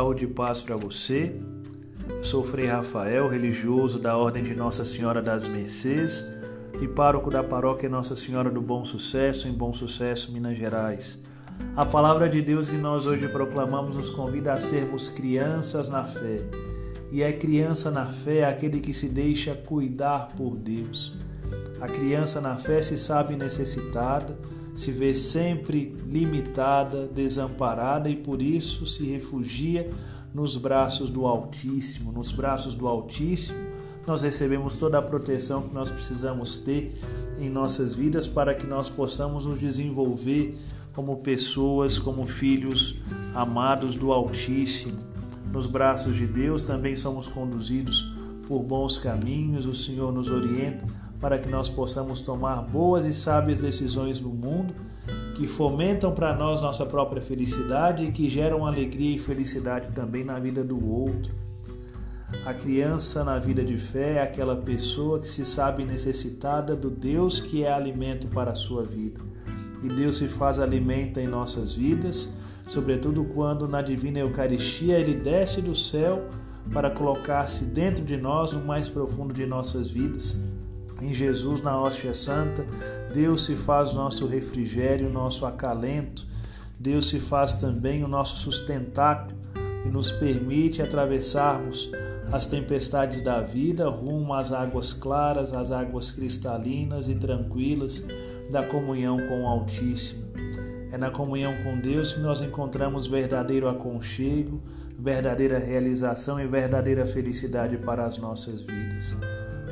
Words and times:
Saúde 0.00 0.24
e 0.24 0.28
paz 0.28 0.62
para 0.62 0.78
você. 0.78 1.30
Eu 2.08 2.24
sou 2.24 2.42
Frei 2.42 2.66
Rafael, 2.66 3.28
religioso 3.28 3.98
da 3.98 4.16
Ordem 4.16 4.42
de 4.42 4.54
Nossa 4.54 4.82
Senhora 4.82 5.20
das 5.20 5.46
Mercês 5.46 6.24
e 6.80 6.88
pároco 6.88 7.30
da 7.30 7.44
paróquia 7.44 7.86
Nossa 7.86 8.16
Senhora 8.16 8.50
do 8.50 8.62
Bom 8.62 8.82
Sucesso, 8.82 9.46
em 9.46 9.52
Bom 9.52 9.74
Sucesso, 9.74 10.32
Minas 10.32 10.56
Gerais. 10.56 11.18
A 11.76 11.84
palavra 11.84 12.30
de 12.30 12.40
Deus 12.40 12.66
que 12.66 12.78
nós 12.78 13.04
hoje 13.04 13.28
proclamamos 13.28 13.98
nos 13.98 14.08
convida 14.08 14.54
a 14.54 14.58
sermos 14.58 15.10
crianças 15.10 15.90
na 15.90 16.02
fé. 16.04 16.44
E 17.12 17.22
é 17.22 17.30
criança 17.30 17.90
na 17.90 18.06
fé 18.06 18.46
aquele 18.46 18.80
que 18.80 18.94
se 18.94 19.06
deixa 19.06 19.54
cuidar 19.54 20.28
por 20.34 20.56
Deus. 20.56 21.14
A 21.78 21.86
criança 21.86 22.40
na 22.40 22.56
fé 22.56 22.80
se 22.80 22.96
sabe 22.96 23.36
necessitada, 23.36 24.34
se 24.74 24.92
vê 24.92 25.14
sempre 25.14 25.96
limitada, 26.06 27.06
desamparada 27.06 28.08
e 28.08 28.16
por 28.16 28.40
isso 28.40 28.86
se 28.86 29.04
refugia 29.04 29.90
nos 30.32 30.56
braços 30.56 31.10
do 31.10 31.26
Altíssimo. 31.26 32.12
Nos 32.12 32.32
braços 32.32 32.74
do 32.74 32.86
Altíssimo, 32.86 33.58
nós 34.06 34.22
recebemos 34.22 34.76
toda 34.76 34.98
a 34.98 35.02
proteção 35.02 35.62
que 35.62 35.74
nós 35.74 35.90
precisamos 35.90 36.56
ter 36.56 36.94
em 37.38 37.50
nossas 37.50 37.94
vidas 37.94 38.26
para 38.26 38.54
que 38.54 38.66
nós 38.66 38.88
possamos 38.88 39.44
nos 39.46 39.58
desenvolver 39.58 40.56
como 40.94 41.18
pessoas, 41.18 41.98
como 41.98 42.24
filhos 42.24 42.96
amados 43.34 43.96
do 43.96 44.12
Altíssimo. 44.12 44.98
Nos 45.52 45.66
braços 45.66 46.16
de 46.16 46.26
Deus 46.26 46.64
também 46.64 46.96
somos 46.96 47.26
conduzidos 47.28 48.14
por 48.46 48.62
bons 48.62 48.98
caminhos, 48.98 49.66
o 49.66 49.74
Senhor 49.74 50.12
nos 50.12 50.30
orienta 50.30 50.84
para 51.20 51.38
que 51.38 51.48
nós 51.48 51.68
possamos 51.68 52.22
tomar 52.22 52.62
boas 52.62 53.04
e 53.04 53.12
sábias 53.12 53.60
decisões 53.60 54.20
no 54.20 54.30
mundo 54.30 54.74
que 55.34 55.46
fomentam 55.46 56.12
para 56.12 56.36
nós 56.36 56.60
nossa 56.60 56.84
própria 56.84 57.22
felicidade 57.22 58.04
e 58.04 58.12
que 58.12 58.28
geram 58.28 58.66
alegria 58.66 59.16
e 59.16 59.18
felicidade 59.18 59.88
também 59.94 60.24
na 60.24 60.38
vida 60.38 60.62
do 60.62 60.86
outro. 60.86 61.32
A 62.44 62.54
criança 62.54 63.24
na 63.24 63.38
vida 63.38 63.64
de 63.64 63.76
fé 63.76 64.16
é 64.16 64.22
aquela 64.22 64.54
pessoa 64.54 65.18
que 65.18 65.28
se 65.28 65.44
sabe 65.44 65.84
necessitada 65.84 66.76
do 66.76 66.90
Deus 66.90 67.40
que 67.40 67.64
é 67.64 67.72
alimento 67.72 68.28
para 68.28 68.52
a 68.52 68.54
sua 68.54 68.84
vida. 68.84 69.20
E 69.82 69.88
Deus 69.88 70.18
se 70.18 70.28
faz 70.28 70.58
alimento 70.58 71.18
em 71.18 71.26
nossas 71.26 71.74
vidas, 71.74 72.30
sobretudo 72.68 73.24
quando 73.24 73.66
na 73.66 73.82
divina 73.82 74.18
Eucaristia 74.18 74.98
ele 74.98 75.14
desce 75.14 75.62
do 75.62 75.74
céu 75.74 76.28
para 76.70 76.90
colocar-se 76.90 77.64
dentro 77.64 78.04
de 78.04 78.16
nós 78.16 78.52
no 78.52 78.60
mais 78.60 78.88
profundo 78.88 79.32
de 79.32 79.46
nossas 79.46 79.90
vidas 79.90 80.36
em 81.00 81.14
Jesus, 81.14 81.62
na 81.62 81.80
hóstia 81.80 82.12
santa, 82.12 82.66
Deus 83.12 83.44
se 83.44 83.56
faz 83.56 83.94
nosso 83.94 84.26
refrigério, 84.26 85.08
nosso 85.08 85.46
acalento. 85.46 86.26
Deus 86.78 87.08
se 87.08 87.18
faz 87.18 87.54
também 87.54 88.04
o 88.04 88.08
nosso 88.08 88.36
sustentáculo 88.36 89.38
e 89.84 89.88
nos 89.88 90.10
permite 90.10 90.82
atravessarmos 90.82 91.90
as 92.32 92.46
tempestades 92.46 93.20
da 93.22 93.40
vida 93.40 93.88
rumo 93.88 94.32
às 94.34 94.52
águas 94.52 94.92
claras, 94.92 95.52
às 95.52 95.72
águas 95.72 96.10
cristalinas 96.10 97.08
e 97.08 97.14
tranquilas 97.14 98.04
da 98.50 98.62
comunhão 98.62 99.18
com 99.26 99.42
o 99.42 99.46
Altíssimo. 99.48 100.30
É 100.92 100.98
na 100.98 101.10
comunhão 101.10 101.54
com 101.62 101.78
Deus 101.78 102.12
que 102.12 102.20
nós 102.20 102.40
encontramos 102.40 103.06
verdadeiro 103.06 103.68
aconchego, 103.68 104.60
verdadeira 104.98 105.58
realização 105.58 106.40
e 106.40 106.46
verdadeira 106.46 107.06
felicidade 107.06 107.76
para 107.78 108.04
as 108.04 108.18
nossas 108.18 108.60
vidas. 108.60 109.16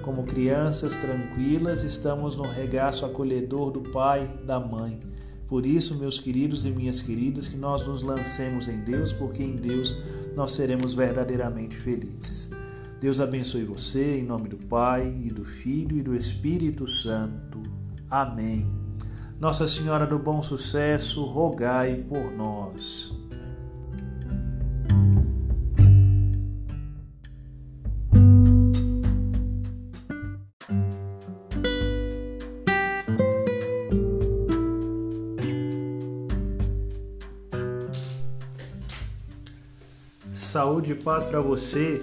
Como 0.08 0.22
crianças 0.22 0.96
tranquilas, 0.96 1.84
estamos 1.84 2.34
no 2.34 2.44
regaço 2.44 3.04
acolhedor 3.04 3.70
do 3.70 3.82
pai, 3.90 4.26
da 4.42 4.58
mãe. 4.58 4.98
Por 5.46 5.66
isso, 5.66 5.98
meus 5.98 6.18
queridos 6.18 6.64
e 6.64 6.70
minhas 6.70 7.02
queridas, 7.02 7.46
que 7.46 7.58
nós 7.58 7.86
nos 7.86 8.00
lancemos 8.00 8.68
em 8.68 8.78
Deus, 8.78 9.12
porque 9.12 9.42
em 9.42 9.54
Deus 9.54 10.02
nós 10.34 10.52
seremos 10.52 10.94
verdadeiramente 10.94 11.76
felizes. 11.76 12.48
Deus 12.98 13.20
abençoe 13.20 13.64
você, 13.64 14.16
em 14.16 14.24
nome 14.24 14.48
do 14.48 14.56
Pai, 14.56 15.14
e 15.22 15.30
do 15.30 15.44
Filho 15.44 15.98
e 15.98 16.02
do 16.02 16.16
Espírito 16.16 16.86
Santo. 16.88 17.62
Amém. 18.08 18.66
Nossa 19.38 19.68
Senhora 19.68 20.06
do 20.06 20.18
Bom 20.18 20.42
Sucesso, 20.42 21.22
rogai 21.22 21.96
por 22.08 22.32
nós. 22.32 23.12
Saúde 40.78 40.92
e 40.92 40.94
paz 40.94 41.26
para 41.26 41.40
você. 41.40 42.00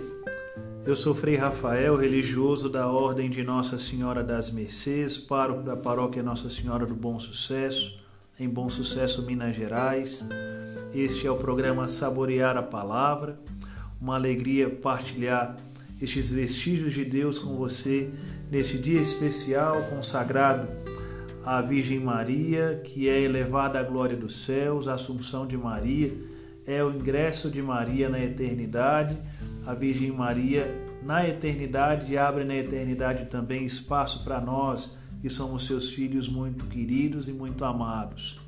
Eu 0.86 0.97
sou 0.97 1.16
Frei 1.16 1.38
Rafael, 1.38 1.96
religioso 1.96 2.68
da 2.69 2.90
Ordem 2.90 3.30
de 3.30 3.41
Nossa 3.41 3.80
Senhora 3.80 4.22
das 4.22 4.52
Mercês, 4.52 5.18
pároco 5.18 5.63
da 5.63 5.78
paróquia 5.78 6.22
Nossa 6.22 6.50
Senhora 6.50 6.86
do 6.86 6.94
Bom 6.94 7.18
Sucesso, 7.18 8.03
em 8.38 8.50
Bom 8.50 8.69
Sucesso, 8.69 9.22
Minas 9.22 9.56
Gerais. 9.56 10.25
Este 10.94 11.25
é 11.25 11.31
o 11.31 11.38
programa 11.38 11.88
Saborear 11.88 12.58
a 12.58 12.62
Palavra. 12.62 13.40
Uma 14.02 14.16
alegria 14.16 14.69
partilhar 14.69 15.56
estes 16.02 16.31
vestígios 16.31 16.94
de 16.94 17.06
Deus 17.06 17.40
com 17.40 17.56
você 17.56 18.09
neste 18.52 18.78
dia 18.78 19.02
especial 19.02 19.81
consagrado 19.84 20.68
à 21.46 21.62
Virgem 21.62 22.02
Maria, 22.02 22.81
que 22.84 23.07
é 23.07 23.22
elevada 23.22 23.80
à 23.80 23.84
glória 23.84 24.18
dos 24.18 24.44
céus, 24.44 24.90
a 24.90 24.96
Assunção 24.96 25.47
de 25.47 25.56
Maria 25.56 26.34
é 26.65 26.83
o 26.83 26.91
ingresso 26.91 27.49
de 27.49 27.61
Maria 27.61 28.09
na 28.09 28.19
eternidade. 28.19 29.15
A 29.65 29.73
Virgem 29.73 30.11
Maria, 30.11 30.65
na 31.03 31.27
eternidade, 31.27 32.17
abre 32.17 32.43
na 32.43 32.55
eternidade 32.55 33.25
também 33.25 33.65
espaço 33.65 34.23
para 34.23 34.41
nós, 34.41 34.91
que 35.21 35.29
somos 35.29 35.65
seus 35.65 35.91
filhos 35.91 36.27
muito 36.27 36.65
queridos 36.65 37.27
e 37.27 37.33
muito 37.33 37.63
amados. 37.63 38.39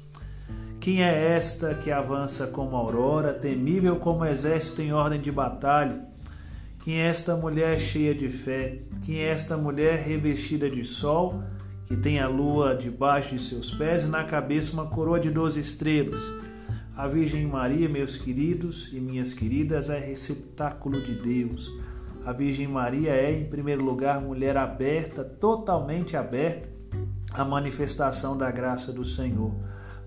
Quem 0.80 1.04
é 1.04 1.36
esta 1.36 1.76
que 1.76 1.92
avança 1.92 2.48
como 2.48 2.76
aurora, 2.76 3.34
temível 3.34 3.98
como 3.98 4.26
exército 4.26 4.82
em 4.82 4.94
ordem 4.94 5.20
de 5.20 5.32
batalha? 5.32 6.06
Quem 6.84 7.02
é 7.02 7.08
esta 7.08 7.36
mulher 7.36 7.80
cheia 7.80 8.16
de 8.16 8.30
fé? 8.30 8.80
Quem 9.06 9.20
é 9.20 9.28
esta 9.28 9.58
mulher 9.58 10.00
revestida 10.00 10.70
de 10.70 10.86
sol, 10.86 11.44
que 11.86 11.98
tem 11.98 12.20
a 12.20 12.28
lua 12.28 12.76
debaixo 12.76 13.36
de 13.36 13.42
seus 13.42 13.72
pés 13.72 14.06
e 14.06 14.08
na 14.08 14.24
cabeça 14.24 14.74
uma 14.74 14.86
coroa 14.86 15.20
de 15.20 15.30
doze 15.30 15.60
estrelas? 15.60 16.32
A 16.98 17.08
Virgem 17.08 17.46
Maria, 17.46 17.88
meus 17.88 18.18
queridos 18.18 18.92
e 18.92 19.00
minhas 19.00 19.32
queridas, 19.32 19.88
é 19.88 20.00
receptáculo 20.00 21.00
de 21.00 21.14
Deus. 21.14 21.72
A 22.26 22.34
Virgem 22.34 22.68
Maria 22.68 23.12
é, 23.12 23.38
em 23.38 23.46
primeiro 23.46 23.84
lugar, 23.84 24.20
mulher 24.20 24.58
aberta, 24.58 25.24
totalmente 25.24 26.18
aberta 26.18 26.68
à 27.34 27.46
manifestação 27.46 28.36
da 28.36 28.50
graça 28.50 28.92
do 28.92 29.06
Senhor. 29.06 29.56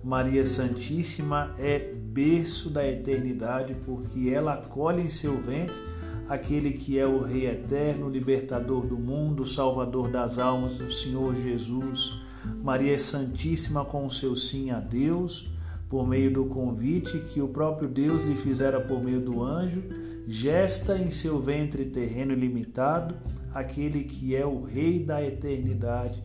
Maria 0.03 0.45
Santíssima 0.45 1.55
é 1.61 1.79
berço 1.79 2.69
da 2.71 2.85
eternidade, 2.85 3.77
porque 3.87 4.29
ela 4.35 4.55
acolhe 4.55 5.03
em 5.03 5.09
seu 5.09 5.41
ventre 5.41 5.81
aquele 6.29 6.73
que 6.73 6.99
é 6.99 7.07
o 7.07 7.23
Rei 7.23 7.47
eterno, 7.47 8.09
libertador 8.09 8.85
do 8.85 8.99
mundo, 8.99 9.45
salvador 9.45 10.11
das 10.11 10.41
almas, 10.41 10.81
o 10.81 10.91
Senhor 10.91 11.37
Jesus. 11.37 12.21
Maria 12.65 12.99
Santíssima 12.99 13.85
com 13.85 14.05
o 14.05 14.11
seu 14.11 14.35
sim 14.35 14.73
a 14.73 14.81
Deus 14.81 15.60
por 15.91 16.07
meio 16.07 16.33
do 16.33 16.47
convite 16.47 17.19
que 17.19 17.43
o 17.43 17.49
próprio 17.49 17.89
Deus 17.89 18.23
lhe 18.23 18.37
fizera 18.37 18.81
por 18.81 19.03
meio 19.03 19.21
do 19.21 19.43
anjo, 19.43 19.83
gesta 20.25 20.97
em 20.97 21.11
seu 21.11 21.43
ventre 21.43 21.85
terreno 21.87 22.33
ilimitado 22.33 23.17
aquele 23.53 24.05
que 24.05 24.37
é 24.37 24.47
o 24.47 24.63
Rei 24.63 25.01
da 25.01 25.21
eternidade, 25.21 26.23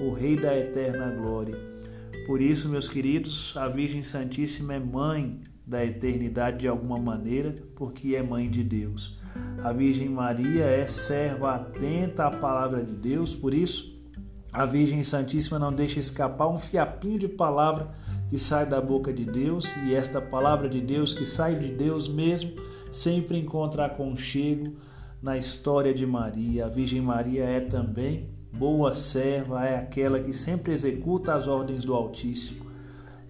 o 0.00 0.12
Rei 0.12 0.34
da 0.34 0.56
eterna 0.58 1.10
glória. 1.10 1.58
Por 2.26 2.40
isso, 2.40 2.70
meus 2.70 2.88
queridos, 2.88 3.54
a 3.58 3.68
Virgem 3.68 4.02
Santíssima 4.02 4.74
é 4.74 4.80
mãe 4.80 5.38
da 5.66 5.84
eternidade 5.84 6.60
de 6.60 6.68
alguma 6.68 6.98
maneira, 6.98 7.54
porque 7.76 8.16
é 8.16 8.22
mãe 8.22 8.48
de 8.48 8.64
Deus. 8.64 9.18
A 9.62 9.74
Virgem 9.74 10.08
Maria 10.08 10.64
é 10.64 10.86
serva 10.86 11.56
atenta 11.56 12.24
à 12.24 12.30
palavra 12.30 12.82
de 12.82 12.94
Deus, 12.94 13.34
por 13.34 13.52
isso 13.52 13.92
a 14.52 14.64
Virgem 14.64 15.02
Santíssima 15.02 15.58
não 15.58 15.72
deixa 15.72 15.98
escapar 16.00 16.48
um 16.48 16.58
fiapinho 16.58 17.18
de 17.18 17.28
palavra 17.28 17.90
que 18.32 18.38
sai 18.38 18.64
da 18.64 18.80
boca 18.80 19.12
de 19.12 19.26
Deus 19.26 19.76
e 19.84 19.94
esta 19.94 20.18
palavra 20.18 20.66
de 20.66 20.80
Deus 20.80 21.12
que 21.12 21.26
sai 21.26 21.54
de 21.54 21.68
Deus 21.68 22.08
mesmo 22.08 22.52
sempre 22.90 23.38
encontra 23.38 23.84
aconchego 23.84 24.72
na 25.20 25.36
história 25.36 25.92
de 25.92 26.06
Maria. 26.06 26.64
A 26.64 26.68
Virgem 26.70 27.02
Maria 27.02 27.44
é 27.44 27.60
também 27.60 28.30
boa 28.50 28.94
serva, 28.94 29.66
é 29.66 29.76
aquela 29.76 30.18
que 30.18 30.32
sempre 30.32 30.72
executa 30.72 31.34
as 31.34 31.46
ordens 31.46 31.84
do 31.84 31.92
Altíssimo. 31.92 32.64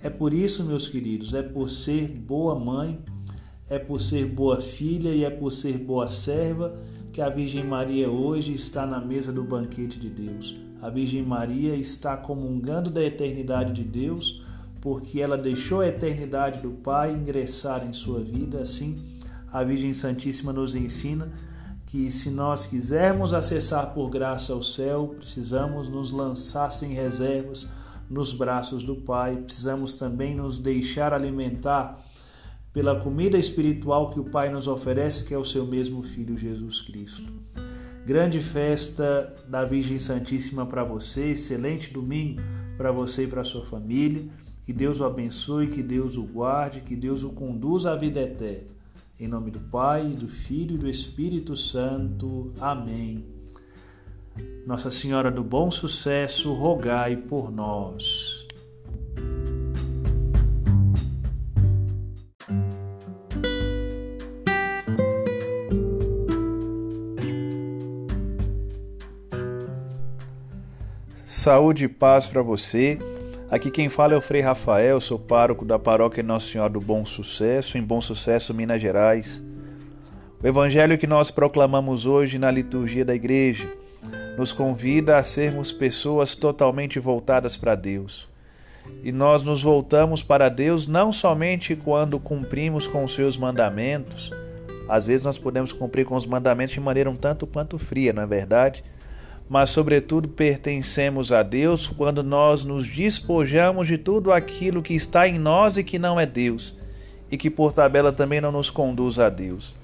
É 0.01 0.09
por 0.09 0.33
isso, 0.33 0.67
meus 0.67 0.87
queridos, 0.87 1.35
é 1.35 1.43
por 1.43 1.69
ser 1.69 2.07
boa 2.07 2.57
mãe, 2.57 3.03
é 3.69 3.81
por 3.81 4.01
ser 4.01 4.27
boa 4.27 4.61
filha 4.61 5.09
e 5.09 5.25
é 5.25 5.31
por 5.31 5.51
ser 5.51 5.79
boa 5.79 6.07
serva 6.07 6.77
que 7.13 7.21
a 7.21 7.29
Virgem 7.29 7.65
Maria 7.65 8.09
hoje 8.09 8.55
está 8.55 8.87
na 8.87 9.01
mesa 9.01 9.33
do 9.33 9.43
banquete 9.43 9.99
de 9.99 10.09
Deus. 10.09 10.55
A 10.81 10.89
Virgem 10.89 11.25
Maria 11.25 11.75
está 11.75 12.17
comungando 12.17 12.89
da 12.89 13.03
eternidade 13.03 13.73
de 13.73 13.83
Deus 13.83 14.52
porque 14.83 15.23
ela 15.23 15.39
deixou 15.39 15.81
a 15.81 15.89
eternidade 15.89 16.61
do 16.61 16.73
Pai 16.73 17.15
ingressar 17.15 17.87
em 17.87 17.95
sua 17.95 18.21
vida, 18.21 18.61
assim 18.61 19.13
a 19.53 19.63
Virgem 19.63 19.93
Santíssima 19.93 20.53
nos 20.53 20.75
ensina 20.75 21.31
que 21.87 22.11
se 22.11 22.31
nós 22.31 22.67
quisermos 22.67 23.35
acessar 23.35 23.93
por 23.93 24.09
graça 24.09 24.55
o 24.55 24.63
céu, 24.63 25.15
precisamos 25.19 25.89
nos 25.89 26.11
lançar 26.11 26.73
sem 26.73 26.95
reservas 26.95 27.71
nos 28.09 28.33
braços 28.33 28.83
do 28.83 28.97
Pai, 28.97 29.37
precisamos 29.37 29.95
também 29.95 30.35
nos 30.35 30.59
deixar 30.59 31.13
alimentar 31.13 32.03
pela 32.73 32.99
comida 32.99 33.37
espiritual 33.37 34.11
que 34.11 34.19
o 34.19 34.25
Pai 34.25 34.49
nos 34.49 34.67
oferece, 34.67 35.25
que 35.25 35.35
é 35.35 35.39
o 35.39 35.45
seu 35.45 35.67
mesmo 35.67 36.03
Filho 36.03 36.37
Jesus 36.37 36.81
Cristo. 36.81 37.31
Grande 38.07 38.41
festa 38.41 39.33
da 39.47 39.65
Virgem 39.65 39.99
Santíssima 39.99 40.65
para 40.67 40.83
você, 40.83 41.33
excelente 41.33 41.93
domingo 41.93 42.41
para 42.77 42.91
você 42.91 43.25
e 43.25 43.29
para 43.29 43.45
sua 43.45 43.65
família. 43.65 44.27
Que 44.63 44.73
Deus 44.73 45.01
o 45.01 45.05
abençoe, 45.05 45.67
que 45.67 45.83
Deus 45.83 46.17
o 46.17 46.23
guarde, 46.23 46.83
que 46.83 46.95
Deus 46.95 47.25
o 47.25 47.31
conduza 47.31 47.93
à 47.93 47.97
vida 47.97 48.21
eterna. 48.21 48.71
Em 49.19 49.27
nome 49.27 49.51
do 49.51 49.61
Pai, 49.61 50.05
do 50.11 50.29
Filho 50.29 50.77
e 50.77 50.79
do 50.79 50.89
Espírito 50.89 51.57
Santo. 51.57 52.53
Amém. 52.61 53.25
Nossa 54.67 54.91
Senhora 54.91 55.31
do 55.31 55.43
Bom 55.43 55.71
Sucesso, 55.71 56.53
rogai 56.53 57.17
por 57.17 57.51
nós. 57.51 58.47
Saúde 71.27 71.85
e 71.85 71.89
paz 71.89 72.29
para 72.29 72.41
você. 72.41 73.01
Aqui 73.53 73.71
quem 73.71 73.91
fala 73.91 74.15
é 74.15 74.17
o 74.17 74.23
Frei 74.23 74.41
Rafael, 74.41 74.99
sou 74.99 75.19
pároco 75.19 75.63
da 75.63 75.79
paróquia 75.79 76.23
Nossa 76.23 76.47
Senhora 76.47 76.73
do 76.73 76.81
Bom 76.81 77.05
Sucesso, 77.05 77.77
em 77.77 77.83
Bom 77.83 78.01
Sucesso, 78.01 78.55
Minas 78.55 78.81
Gerais. 78.81 79.45
O 80.43 80.47
evangelho 80.47 80.97
que 80.97 81.07
nós 81.07 81.31
proclamamos 81.31 82.07
hoje 82.07 82.39
na 82.39 82.51
liturgia 82.51 83.05
da 83.05 83.15
igreja 83.15 83.71
nos 84.39 84.53
convida 84.53 85.19
a 85.19 85.23
sermos 85.23 85.71
pessoas 85.71 86.35
totalmente 86.35 86.99
voltadas 86.99 87.55
para 87.55 87.75
Deus. 87.75 88.27
E 89.05 89.13
nós 89.13 89.43
nos 89.43 89.63
voltamos 89.63 90.23
para 90.23 90.49
Deus 90.49 90.89
não 90.89 91.13
somente 91.13 91.77
quando 91.77 92.19
cumprimos 92.19 92.87
com 92.87 93.05
os 93.05 93.15
seus 93.15 93.37
mandamentos, 93.37 94.31
às 94.89 95.05
vezes 95.05 95.27
nós 95.27 95.37
podemos 95.37 95.75
cumprir 95.75 96.07
com 96.07 96.15
os 96.15 96.27
mandamentos 96.27 96.73
de 96.73 96.81
maneira 96.81 97.11
um 97.11 97.17
tanto 97.17 97.47
quanto 97.47 97.79
fria, 97.79 98.15
não 98.15 98.23
é 98.23 98.27
verdade? 98.27 98.83
Mas, 99.49 99.71
sobretudo, 99.71 100.29
pertencemos 100.29 101.33
a 101.33 101.43
Deus 101.43 101.87
quando 101.87 102.23
nós 102.23 102.65
nos 102.65 102.87
despojamos 102.87 103.87
de 103.87 103.99
tudo 103.99 104.33
aquilo 104.33 104.83
que 104.83 104.95
está 104.95 105.29
em 105.29 105.39
nós 105.39 105.77
e 105.77 105.85
que 105.85 105.99
não 105.99 106.19
é 106.19 106.25
Deus, 106.25 106.79
e 107.31 107.37
que 107.37 107.51
por 107.51 107.73
tabela 107.73 108.13
também 108.13 108.41
não 108.41 108.53
nos 108.53 108.71
conduz 108.71 109.19
a 109.19 109.29
Deus. 109.29 109.75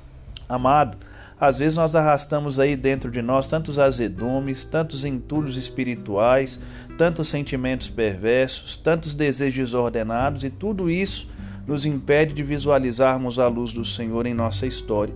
Amado, 0.49 0.97
às 1.41 1.59
vezes 1.59 1.77
nós 1.77 1.95
arrastamos 1.95 2.59
aí 2.59 2.75
dentro 2.75 3.11
de 3.11 3.23
nós 3.23 3.49
tantos 3.49 3.79
azedumes, 3.79 4.65
tantos 4.65 5.05
entulhos 5.05 5.57
espirituais, 5.57 6.61
tantos 6.97 7.29
sentimentos 7.29 7.89
perversos, 7.89 8.77
tantos 8.77 9.15
desejos 9.15 9.73
ordenados, 9.73 10.43
e 10.43 10.51
tudo 10.51 10.91
isso 10.91 11.31
nos 11.67 11.87
impede 11.87 12.33
de 12.33 12.43
visualizarmos 12.43 13.39
a 13.39 13.47
luz 13.47 13.73
do 13.73 13.85
Senhor 13.85 14.27
em 14.27 14.35
nossa 14.35 14.67
história. 14.67 15.15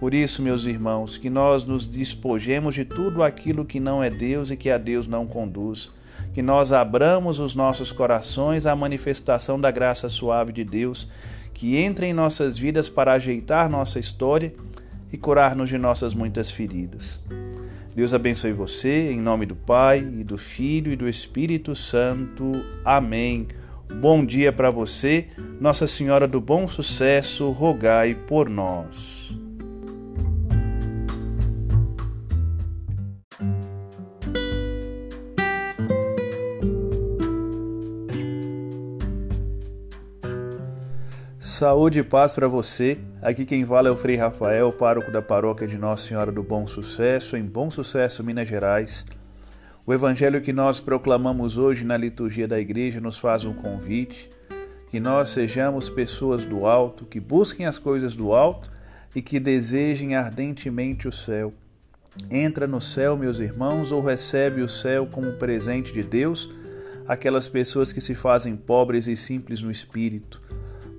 Por 0.00 0.14
isso, 0.14 0.40
meus 0.40 0.64
irmãos, 0.64 1.18
que 1.18 1.28
nós 1.28 1.66
nos 1.66 1.86
despojemos 1.86 2.74
de 2.74 2.86
tudo 2.86 3.22
aquilo 3.22 3.66
que 3.66 3.78
não 3.78 4.02
é 4.02 4.08
Deus 4.08 4.50
e 4.50 4.56
que 4.56 4.70
a 4.70 4.78
Deus 4.78 5.06
não 5.06 5.26
conduz. 5.26 5.90
Que 6.32 6.40
nós 6.40 6.72
abramos 6.72 7.38
os 7.38 7.54
nossos 7.54 7.92
corações 7.92 8.64
à 8.64 8.74
manifestação 8.74 9.60
da 9.60 9.70
graça 9.70 10.08
suave 10.08 10.54
de 10.54 10.64
Deus, 10.64 11.10
que 11.52 11.76
entre 11.76 12.06
em 12.06 12.14
nossas 12.14 12.56
vidas 12.56 12.88
para 12.88 13.12
ajeitar 13.12 13.68
nossa 13.68 13.98
história 13.98 14.54
e 15.12 15.18
curar-nos 15.18 15.68
de 15.68 15.76
nossas 15.76 16.14
muitas 16.14 16.50
feridas. 16.50 17.22
Deus 17.94 18.14
abençoe 18.14 18.52
você, 18.52 19.12
em 19.12 19.20
nome 19.20 19.44
do 19.44 19.54
Pai, 19.54 19.98
e 19.98 20.24
do 20.24 20.38
Filho 20.38 20.90
e 20.92 20.96
do 20.96 21.10
Espírito 21.10 21.74
Santo. 21.74 22.52
Amém. 22.82 23.48
Bom 24.00 24.24
dia 24.24 24.50
para 24.50 24.70
você, 24.70 25.26
Nossa 25.60 25.86
Senhora 25.86 26.26
do 26.26 26.40
Bom 26.40 26.66
Sucesso, 26.66 27.50
rogai 27.50 28.14
por 28.14 28.48
nós. 28.48 29.39
Saúde 41.60 41.98
e 41.98 42.02
paz 42.02 42.32
para 42.32 42.48
você. 42.48 42.96
Aqui 43.20 43.44
quem 43.44 43.66
fala 43.66 43.88
é 43.88 43.90
o 43.90 43.96
Frei 43.98 44.16
Rafael, 44.16 44.72
pároco 44.72 45.10
da 45.10 45.20
paróquia 45.20 45.66
de 45.66 45.76
Nossa 45.76 46.08
Senhora 46.08 46.32
do 46.32 46.42
Bom 46.42 46.66
Sucesso, 46.66 47.36
em 47.36 47.42
Bom 47.42 47.70
Sucesso, 47.70 48.24
Minas 48.24 48.48
Gerais. 48.48 49.04
O 49.84 49.92
evangelho 49.92 50.40
que 50.40 50.54
nós 50.54 50.80
proclamamos 50.80 51.58
hoje 51.58 51.84
na 51.84 51.98
liturgia 51.98 52.48
da 52.48 52.58
igreja 52.58 52.98
nos 52.98 53.18
faz 53.18 53.44
um 53.44 53.52
convite 53.52 54.30
que 54.88 54.98
nós 54.98 55.28
sejamos 55.28 55.90
pessoas 55.90 56.46
do 56.46 56.64
alto, 56.64 57.04
que 57.04 57.20
busquem 57.20 57.66
as 57.66 57.76
coisas 57.76 58.16
do 58.16 58.32
alto 58.32 58.70
e 59.14 59.20
que 59.20 59.38
desejem 59.38 60.14
ardentemente 60.14 61.06
o 61.06 61.12
céu. 61.12 61.52
Entra 62.30 62.66
no 62.66 62.80
céu, 62.80 63.18
meus 63.18 63.38
irmãos, 63.38 63.92
ou 63.92 64.02
recebe 64.02 64.62
o 64.62 64.68
céu 64.68 65.06
como 65.06 65.34
presente 65.34 65.92
de 65.92 66.02
Deus 66.02 66.48
aquelas 67.06 67.48
pessoas 67.48 67.92
que 67.92 68.00
se 68.00 68.14
fazem 68.14 68.56
pobres 68.56 69.06
e 69.06 69.14
simples 69.14 69.60
no 69.60 69.70
espírito 69.70 70.40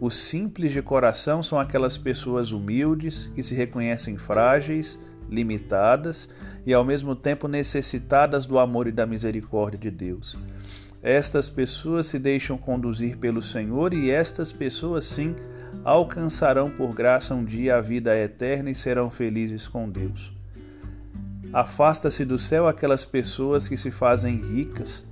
os 0.02 0.16
simples 0.16 0.72
de 0.72 0.82
coração 0.82 1.44
são 1.44 1.60
aquelas 1.60 1.96
pessoas 1.96 2.52
humildes 2.52 3.30
que 3.36 3.44
se 3.44 3.54
reconhecem 3.54 4.18
frágeis, 4.18 5.00
limitadas 5.30 6.28
e 6.66 6.74
ao 6.74 6.84
mesmo 6.84 7.16
tempo 7.16 7.48
necessitadas 7.48 8.48
do 8.48 8.58
amor 8.58 8.88
e 8.88 8.92
da 8.92 9.06
misericórdia 9.06 9.80
de 9.80 9.92
Deus. 9.92 10.40
Estas 11.04 11.52
pessoas 11.52 12.08
se 12.08 12.18
deixam 12.18 12.58
conduzir 12.58 13.18
pelo 13.18 13.44
Senhor 13.44 13.94
e 13.94 14.10
estas 14.10 14.52
pessoas, 14.52 15.06
sim, 15.06 15.36
alcançarão 15.84 16.72
por 16.72 16.96
graça 16.96 17.36
um 17.36 17.46
dia 17.46 17.76
a 17.76 17.82
vida 17.82 18.18
eterna 18.18 18.72
e 18.72 18.76
serão 18.76 19.12
felizes 19.12 19.68
com 19.68 19.88
Deus. 19.88 20.34
Afasta-se 21.54 22.26
do 22.26 22.40
céu 22.40 22.68
aquelas 22.68 23.06
pessoas 23.06 23.68
que 23.68 23.78
se 23.78 23.92
fazem 23.92 24.38
ricas. 24.38 25.08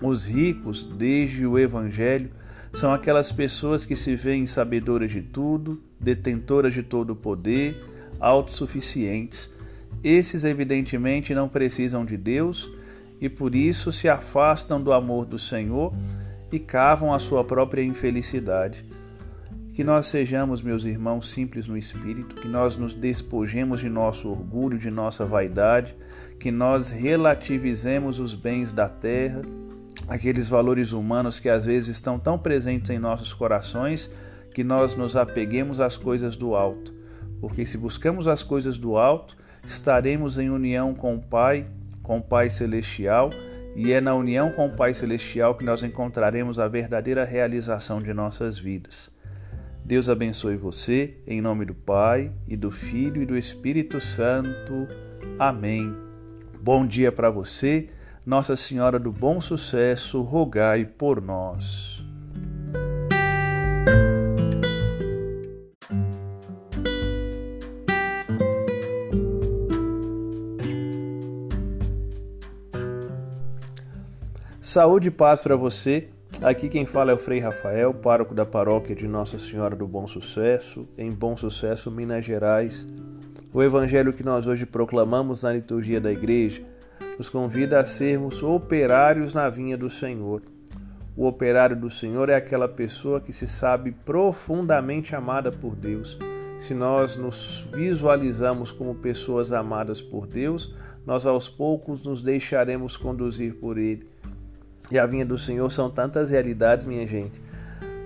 Os 0.00 0.24
ricos, 0.24 0.86
desde 0.86 1.44
o 1.44 1.58
Evangelho, 1.58 2.30
são 2.72 2.92
aquelas 2.92 3.32
pessoas 3.32 3.84
que 3.84 3.96
se 3.96 4.14
veem 4.14 4.46
sabedoras 4.46 5.10
de 5.10 5.20
tudo, 5.20 5.82
detentoras 5.98 6.72
de 6.72 6.82
todo 6.82 7.10
o 7.10 7.16
poder, 7.16 7.84
autossuficientes. 8.18 9.52
Esses, 10.04 10.44
evidentemente, 10.44 11.34
não 11.34 11.48
precisam 11.48 12.04
de 12.04 12.16
Deus 12.16 12.70
e 13.20 13.28
por 13.28 13.54
isso 13.54 13.92
se 13.92 14.08
afastam 14.08 14.80
do 14.80 14.92
amor 14.92 15.26
do 15.26 15.38
Senhor 15.38 15.92
e 16.52 16.58
cavam 16.58 17.12
a 17.12 17.18
sua 17.18 17.44
própria 17.44 17.82
infelicidade. 17.82 18.84
Que 19.74 19.84
nós 19.84 20.06
sejamos, 20.06 20.62
meus 20.62 20.84
irmãos, 20.84 21.30
simples 21.30 21.66
no 21.68 21.76
espírito, 21.76 22.36
que 22.36 22.48
nós 22.48 22.76
nos 22.76 22.94
despojemos 22.94 23.80
de 23.80 23.88
nosso 23.88 24.28
orgulho, 24.28 24.78
de 24.78 24.90
nossa 24.90 25.24
vaidade, 25.24 25.94
que 26.38 26.50
nós 26.50 26.90
relativizemos 26.90 28.18
os 28.18 28.34
bens 28.34 28.72
da 28.72 28.88
terra 28.88 29.42
aqueles 30.10 30.48
valores 30.48 30.92
humanos 30.92 31.38
que 31.38 31.48
às 31.48 31.64
vezes 31.64 31.94
estão 31.94 32.18
tão 32.18 32.36
presentes 32.36 32.90
em 32.90 32.98
nossos 32.98 33.32
corações 33.32 34.12
que 34.52 34.64
nós 34.64 34.96
nos 34.96 35.14
apeguemos 35.14 35.78
às 35.78 35.96
coisas 35.96 36.36
do 36.36 36.56
alto. 36.56 36.92
Porque 37.40 37.64
se 37.64 37.78
buscamos 37.78 38.26
as 38.26 38.42
coisas 38.42 38.76
do 38.76 38.98
alto, 38.98 39.36
estaremos 39.64 40.36
em 40.36 40.50
união 40.50 40.92
com 40.92 41.14
o 41.14 41.20
Pai, 41.20 41.64
com 42.02 42.18
o 42.18 42.22
Pai 42.22 42.50
celestial, 42.50 43.30
e 43.76 43.92
é 43.92 44.00
na 44.00 44.12
união 44.12 44.50
com 44.50 44.66
o 44.66 44.74
Pai 44.74 44.92
celestial 44.92 45.54
que 45.54 45.64
nós 45.64 45.84
encontraremos 45.84 46.58
a 46.58 46.66
verdadeira 46.66 47.24
realização 47.24 48.00
de 48.00 48.12
nossas 48.12 48.58
vidas. 48.58 49.12
Deus 49.84 50.08
abençoe 50.08 50.56
você, 50.56 51.18
em 51.24 51.40
nome 51.40 51.64
do 51.64 51.74
Pai, 51.74 52.32
e 52.48 52.56
do 52.56 52.72
Filho 52.72 53.22
e 53.22 53.26
do 53.26 53.38
Espírito 53.38 54.00
Santo. 54.00 54.88
Amém. 55.38 55.94
Bom 56.60 56.84
dia 56.84 57.12
para 57.12 57.30
você 57.30 57.88
nossa 58.24 58.54
Senhora 58.54 58.98
do 58.98 59.10
Bom 59.10 59.40
Sucesso, 59.40 60.20
rogai 60.20 60.84
por 60.84 61.22
nós. 61.22 62.04
Saúde 74.60 75.08
e 75.08 75.10
paz 75.10 75.42
para 75.42 75.56
você. 75.56 76.10
Aqui 76.42 76.68
quem 76.68 76.86
fala 76.86 77.10
é 77.10 77.14
o 77.14 77.18
Frei 77.18 77.40
Rafael, 77.40 77.92
pároco 77.92 78.34
da 78.34 78.46
paróquia 78.46 78.94
de 78.94 79.08
Nossa 79.08 79.38
Senhora 79.38 79.74
do 79.74 79.86
Bom 79.86 80.06
Sucesso, 80.06 80.86
em 80.96 81.10
Bom 81.10 81.36
Sucesso, 81.36 81.90
Minas 81.90 82.24
Gerais. 82.24 82.86
O 83.52 83.62
evangelho 83.62 84.12
que 84.12 84.22
nós 84.22 84.46
hoje 84.46 84.64
proclamamos 84.64 85.42
na 85.42 85.52
liturgia 85.52 86.00
da 86.00 86.12
igreja 86.12 86.62
nos 87.20 87.28
convida 87.28 87.78
a 87.78 87.84
sermos 87.84 88.42
operários 88.42 89.34
na 89.34 89.50
vinha 89.50 89.76
do 89.76 89.90
Senhor. 89.90 90.40
O 91.14 91.26
operário 91.26 91.76
do 91.76 91.90
Senhor 91.90 92.30
é 92.30 92.34
aquela 92.34 92.66
pessoa 92.66 93.20
que 93.20 93.30
se 93.30 93.46
sabe 93.46 93.92
profundamente 93.92 95.14
amada 95.14 95.50
por 95.50 95.76
Deus, 95.76 96.18
se 96.66 96.72
nós 96.72 97.16
nos 97.16 97.68
visualizamos 97.74 98.72
como 98.72 98.94
pessoas 98.94 99.52
amadas 99.52 100.00
por 100.00 100.26
Deus, 100.26 100.74
nós 101.04 101.26
aos 101.26 101.46
poucos 101.46 102.02
nos 102.02 102.22
deixaremos 102.22 102.96
conduzir 102.96 103.52
por 103.56 103.76
Ele. 103.76 104.08
E 104.90 104.98
a 104.98 105.04
vinha 105.04 105.26
do 105.26 105.36
Senhor 105.36 105.70
são 105.70 105.90
tantas 105.90 106.30
realidades, 106.30 106.86
minha 106.86 107.06
gente. 107.06 107.38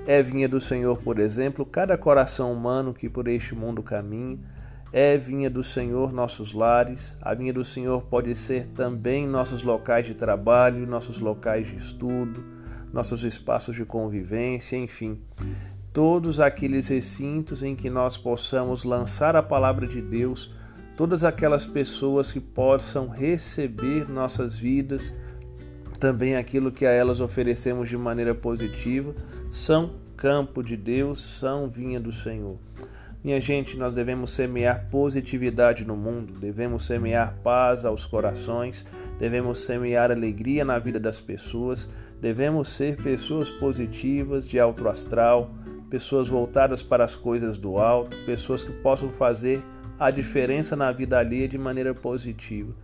É 0.08 0.20
vinha 0.24 0.48
do 0.48 0.60
Senhor, 0.60 0.98
por 0.98 1.20
exemplo, 1.20 1.64
cada 1.64 1.96
coração 1.96 2.52
humano 2.52 2.92
que 2.92 3.08
por 3.08 3.28
este 3.28 3.54
mundo 3.54 3.80
caminha. 3.80 4.40
É 4.96 5.18
vinha 5.18 5.50
do 5.50 5.64
Senhor 5.64 6.12
nossos 6.12 6.52
lares. 6.52 7.18
A 7.20 7.34
vinha 7.34 7.52
do 7.52 7.64
Senhor 7.64 8.02
pode 8.02 8.34
ser 8.36 8.68
também 8.68 9.26
nossos 9.26 9.64
locais 9.64 10.06
de 10.06 10.14
trabalho, 10.14 10.86
nossos 10.86 11.18
locais 11.18 11.66
de 11.66 11.76
estudo, 11.76 12.44
nossos 12.92 13.24
espaços 13.24 13.74
de 13.74 13.84
convivência, 13.84 14.76
enfim 14.76 15.20
todos 15.94 16.40
aqueles 16.40 16.88
recintos 16.88 17.62
em 17.62 17.76
que 17.76 17.88
nós 17.88 18.16
possamos 18.16 18.82
lançar 18.82 19.36
a 19.36 19.42
palavra 19.42 19.86
de 19.86 20.02
Deus, 20.02 20.52
todas 20.96 21.22
aquelas 21.22 21.68
pessoas 21.68 22.32
que 22.32 22.40
possam 22.40 23.08
receber 23.08 24.10
nossas 24.10 24.56
vidas, 24.56 25.14
também 26.00 26.34
aquilo 26.34 26.72
que 26.72 26.84
a 26.84 26.90
elas 26.90 27.20
oferecemos 27.20 27.88
de 27.88 27.96
maneira 27.96 28.34
positiva, 28.34 29.14
são 29.52 29.94
campo 30.16 30.64
de 30.64 30.76
Deus, 30.76 31.20
são 31.20 31.68
vinha 31.70 32.00
do 32.00 32.12
Senhor. 32.12 32.58
Minha 33.24 33.40
gente, 33.40 33.74
nós 33.78 33.94
devemos 33.94 34.34
semear 34.34 34.86
positividade 34.90 35.82
no 35.82 35.96
mundo, 35.96 36.34
devemos 36.38 36.84
semear 36.84 37.34
paz 37.42 37.82
aos 37.86 38.04
corações, 38.04 38.86
devemos 39.18 39.64
semear 39.64 40.10
alegria 40.10 40.62
na 40.62 40.78
vida 40.78 41.00
das 41.00 41.20
pessoas, 41.20 41.88
devemos 42.20 42.68
ser 42.68 42.98
pessoas 42.98 43.50
positivas, 43.50 44.46
de 44.46 44.60
alto 44.60 44.86
astral, 44.86 45.50
pessoas 45.88 46.28
voltadas 46.28 46.82
para 46.82 47.02
as 47.02 47.16
coisas 47.16 47.56
do 47.56 47.78
alto, 47.78 48.14
pessoas 48.26 48.62
que 48.62 48.72
possam 48.72 49.08
fazer 49.08 49.62
a 49.98 50.10
diferença 50.10 50.76
na 50.76 50.92
vida 50.92 51.18
alheia 51.18 51.48
de 51.48 51.56
maneira 51.56 51.94
positiva. 51.94 52.74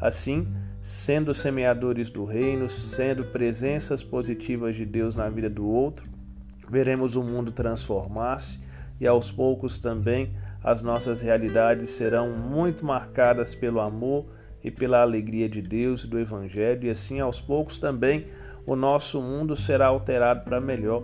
Assim, 0.00 0.48
sendo 0.80 1.34
semeadores 1.34 2.08
do 2.08 2.24
reino, 2.24 2.70
sendo 2.70 3.26
presenças 3.26 4.02
positivas 4.02 4.76
de 4.76 4.86
Deus 4.86 5.14
na 5.14 5.28
vida 5.28 5.50
do 5.50 5.68
outro, 5.68 6.08
veremos 6.70 7.16
o 7.16 7.22
mundo 7.22 7.52
transformar-se 7.52 8.63
e 9.00 9.06
aos 9.06 9.30
poucos 9.30 9.78
também 9.78 10.34
as 10.62 10.80
nossas 10.80 11.20
realidades 11.20 11.90
serão 11.90 12.30
muito 12.30 12.84
marcadas 12.84 13.54
pelo 13.54 13.80
amor 13.80 14.26
e 14.62 14.70
pela 14.70 15.02
alegria 15.02 15.48
de 15.48 15.60
Deus 15.60 16.04
e 16.04 16.06
do 16.06 16.18
Evangelho, 16.18 16.86
e 16.86 16.90
assim 16.90 17.20
aos 17.20 17.40
poucos 17.40 17.78
também 17.78 18.26
o 18.66 18.74
nosso 18.74 19.20
mundo 19.20 19.54
será 19.54 19.88
alterado 19.88 20.42
para 20.42 20.60
melhor 20.60 21.02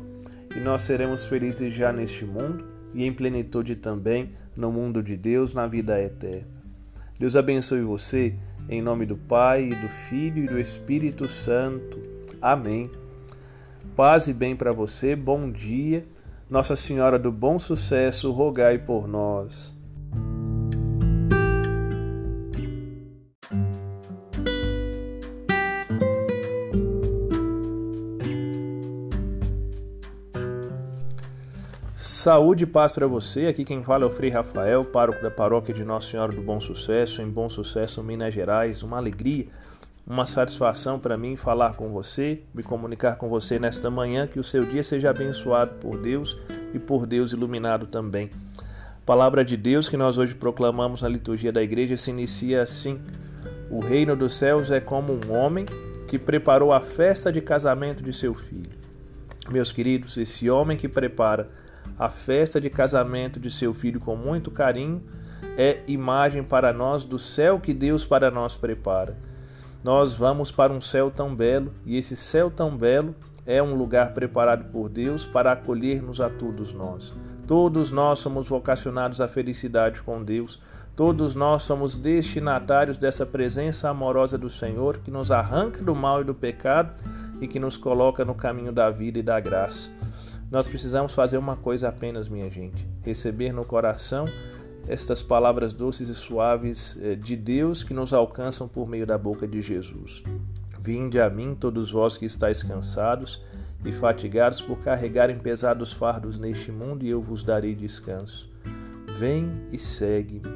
e 0.56 0.60
nós 0.60 0.82
seremos 0.82 1.26
felizes 1.26 1.74
já 1.74 1.92
neste 1.92 2.24
mundo 2.24 2.64
e 2.94 3.04
em 3.04 3.12
plenitude 3.12 3.76
também 3.76 4.30
no 4.56 4.72
mundo 4.72 5.02
de 5.02 5.16
Deus, 5.16 5.54
na 5.54 5.66
vida 5.66 6.00
eterna. 6.00 6.46
Deus 7.18 7.36
abençoe 7.36 7.82
você, 7.82 8.34
em 8.68 8.82
nome 8.82 9.06
do 9.06 9.16
Pai, 9.16 9.68
do 9.68 9.88
Filho 10.08 10.44
e 10.44 10.46
do 10.46 10.58
Espírito 10.58 11.28
Santo. 11.28 12.00
Amém. 12.42 12.90
Paz 13.94 14.26
e 14.26 14.32
bem 14.32 14.56
para 14.56 14.72
você, 14.72 15.14
bom 15.14 15.50
dia. 15.50 16.04
Nossa 16.50 16.74
Senhora 16.74 17.16
do 17.16 17.30
Bom 17.30 17.60
Sucesso, 17.60 18.32
rogai 18.32 18.76
por 18.76 19.06
nós. 19.06 19.72
Saúde 31.94 32.64
e 32.64 32.66
paz 32.66 32.94
para 32.94 33.06
você. 33.06 33.46
Aqui 33.46 33.64
quem 33.64 33.84
fala 33.84 34.02
é 34.02 34.06
o 34.08 34.10
Frei 34.10 34.30
Rafael, 34.30 34.84
pároco 34.84 35.22
da 35.22 35.30
paróquia 35.30 35.72
de 35.72 35.84
Nossa 35.84 36.10
Senhora 36.10 36.32
do 36.32 36.42
Bom 36.42 36.60
Sucesso, 36.60 37.22
em 37.22 37.30
Bom 37.30 37.48
Sucesso, 37.48 38.02
Minas 38.02 38.34
Gerais. 38.34 38.82
Uma 38.82 38.96
alegria, 38.96 39.46
uma 40.10 40.26
satisfação 40.26 40.98
para 40.98 41.16
mim 41.16 41.36
falar 41.36 41.76
com 41.76 41.90
você, 41.90 42.42
me 42.52 42.64
comunicar 42.64 43.14
com 43.14 43.28
você 43.28 43.60
nesta 43.60 43.88
manhã. 43.88 44.26
Que 44.26 44.40
o 44.40 44.42
seu 44.42 44.64
dia 44.64 44.82
seja 44.82 45.08
abençoado 45.08 45.76
por 45.76 45.96
Deus 45.96 46.36
e 46.74 46.80
por 46.80 47.06
Deus 47.06 47.32
iluminado 47.32 47.86
também. 47.86 48.28
A 48.58 49.06
palavra 49.06 49.44
de 49.44 49.56
Deus 49.56 49.88
que 49.88 49.96
nós 49.96 50.18
hoje 50.18 50.34
proclamamos 50.34 51.02
na 51.02 51.08
liturgia 51.08 51.52
da 51.52 51.62
igreja 51.62 51.96
se 51.96 52.10
inicia 52.10 52.60
assim: 52.60 53.00
O 53.70 53.78
reino 53.78 54.16
dos 54.16 54.34
céus 54.34 54.72
é 54.72 54.80
como 54.80 55.12
um 55.12 55.32
homem 55.32 55.64
que 56.08 56.18
preparou 56.18 56.72
a 56.72 56.80
festa 56.80 57.32
de 57.32 57.40
casamento 57.40 58.02
de 58.02 58.12
seu 58.12 58.34
filho. 58.34 58.72
Meus 59.48 59.70
queridos, 59.70 60.16
esse 60.16 60.50
homem 60.50 60.76
que 60.76 60.88
prepara 60.88 61.48
a 61.96 62.08
festa 62.08 62.60
de 62.60 62.68
casamento 62.68 63.38
de 63.38 63.48
seu 63.48 63.72
filho 63.72 64.00
com 64.00 64.16
muito 64.16 64.50
carinho 64.50 65.04
é 65.56 65.82
imagem 65.86 66.42
para 66.42 66.72
nós 66.72 67.04
do 67.04 67.18
céu 67.18 67.60
que 67.60 67.72
Deus 67.72 68.04
para 68.04 68.28
nós 68.28 68.56
prepara. 68.56 69.29
Nós 69.82 70.14
vamos 70.14 70.52
para 70.52 70.72
um 70.72 70.80
céu 70.80 71.10
tão 71.10 71.34
belo 71.34 71.72
e 71.86 71.96
esse 71.96 72.14
céu 72.14 72.50
tão 72.50 72.76
belo 72.76 73.14
é 73.46 73.62
um 73.62 73.74
lugar 73.74 74.12
preparado 74.12 74.64
por 74.70 74.88
Deus 74.88 75.24
para 75.24 75.52
acolher-nos 75.52 76.20
a 76.20 76.28
todos 76.28 76.74
nós. 76.74 77.14
Todos 77.46 77.90
nós 77.90 78.18
somos 78.18 78.48
vocacionados 78.48 79.20
à 79.20 79.26
felicidade 79.26 80.02
com 80.02 80.22
Deus. 80.22 80.60
Todos 80.94 81.34
nós 81.34 81.62
somos 81.62 81.94
destinatários 81.94 82.98
dessa 82.98 83.24
presença 83.24 83.88
amorosa 83.88 84.36
do 84.36 84.50
Senhor 84.50 84.98
que 84.98 85.10
nos 85.10 85.30
arranca 85.30 85.82
do 85.82 85.94
mal 85.94 86.20
e 86.20 86.24
do 86.24 86.34
pecado 86.34 86.94
e 87.40 87.48
que 87.48 87.58
nos 87.58 87.78
coloca 87.78 88.22
no 88.24 88.34
caminho 88.34 88.72
da 88.72 88.90
vida 88.90 89.18
e 89.18 89.22
da 89.22 89.40
graça. 89.40 89.90
Nós 90.50 90.68
precisamos 90.68 91.14
fazer 91.14 91.38
uma 91.38 91.56
coisa 91.56 91.88
apenas, 91.88 92.28
minha 92.28 92.50
gente: 92.50 92.86
receber 93.02 93.52
no 93.52 93.64
coração 93.64 94.26
estas 94.88 95.22
palavras 95.22 95.72
doces 95.72 96.08
e 96.08 96.14
suaves 96.14 96.98
eh, 97.00 97.14
de 97.14 97.36
Deus 97.36 97.84
que 97.84 97.94
nos 97.94 98.12
alcançam 98.12 98.66
por 98.66 98.88
meio 98.88 99.06
da 99.06 99.16
boca 99.16 99.46
de 99.46 99.62
Jesus. 99.62 100.22
Vinde 100.82 101.20
a 101.20 101.28
mim, 101.28 101.54
todos 101.54 101.90
vós 101.90 102.16
que 102.16 102.24
estáis 102.24 102.62
cansados 102.62 103.44
e 103.84 103.92
fatigados 103.92 104.60
por 104.60 104.78
carregarem 104.78 105.38
pesados 105.38 105.92
fardos 105.92 106.38
neste 106.38 106.72
mundo, 106.72 107.04
e 107.04 107.10
eu 107.10 107.20
vos 107.20 107.44
darei 107.44 107.74
descanso. 107.74 108.50
Vem 109.16 109.52
e 109.70 109.78
segue-me, 109.78 110.48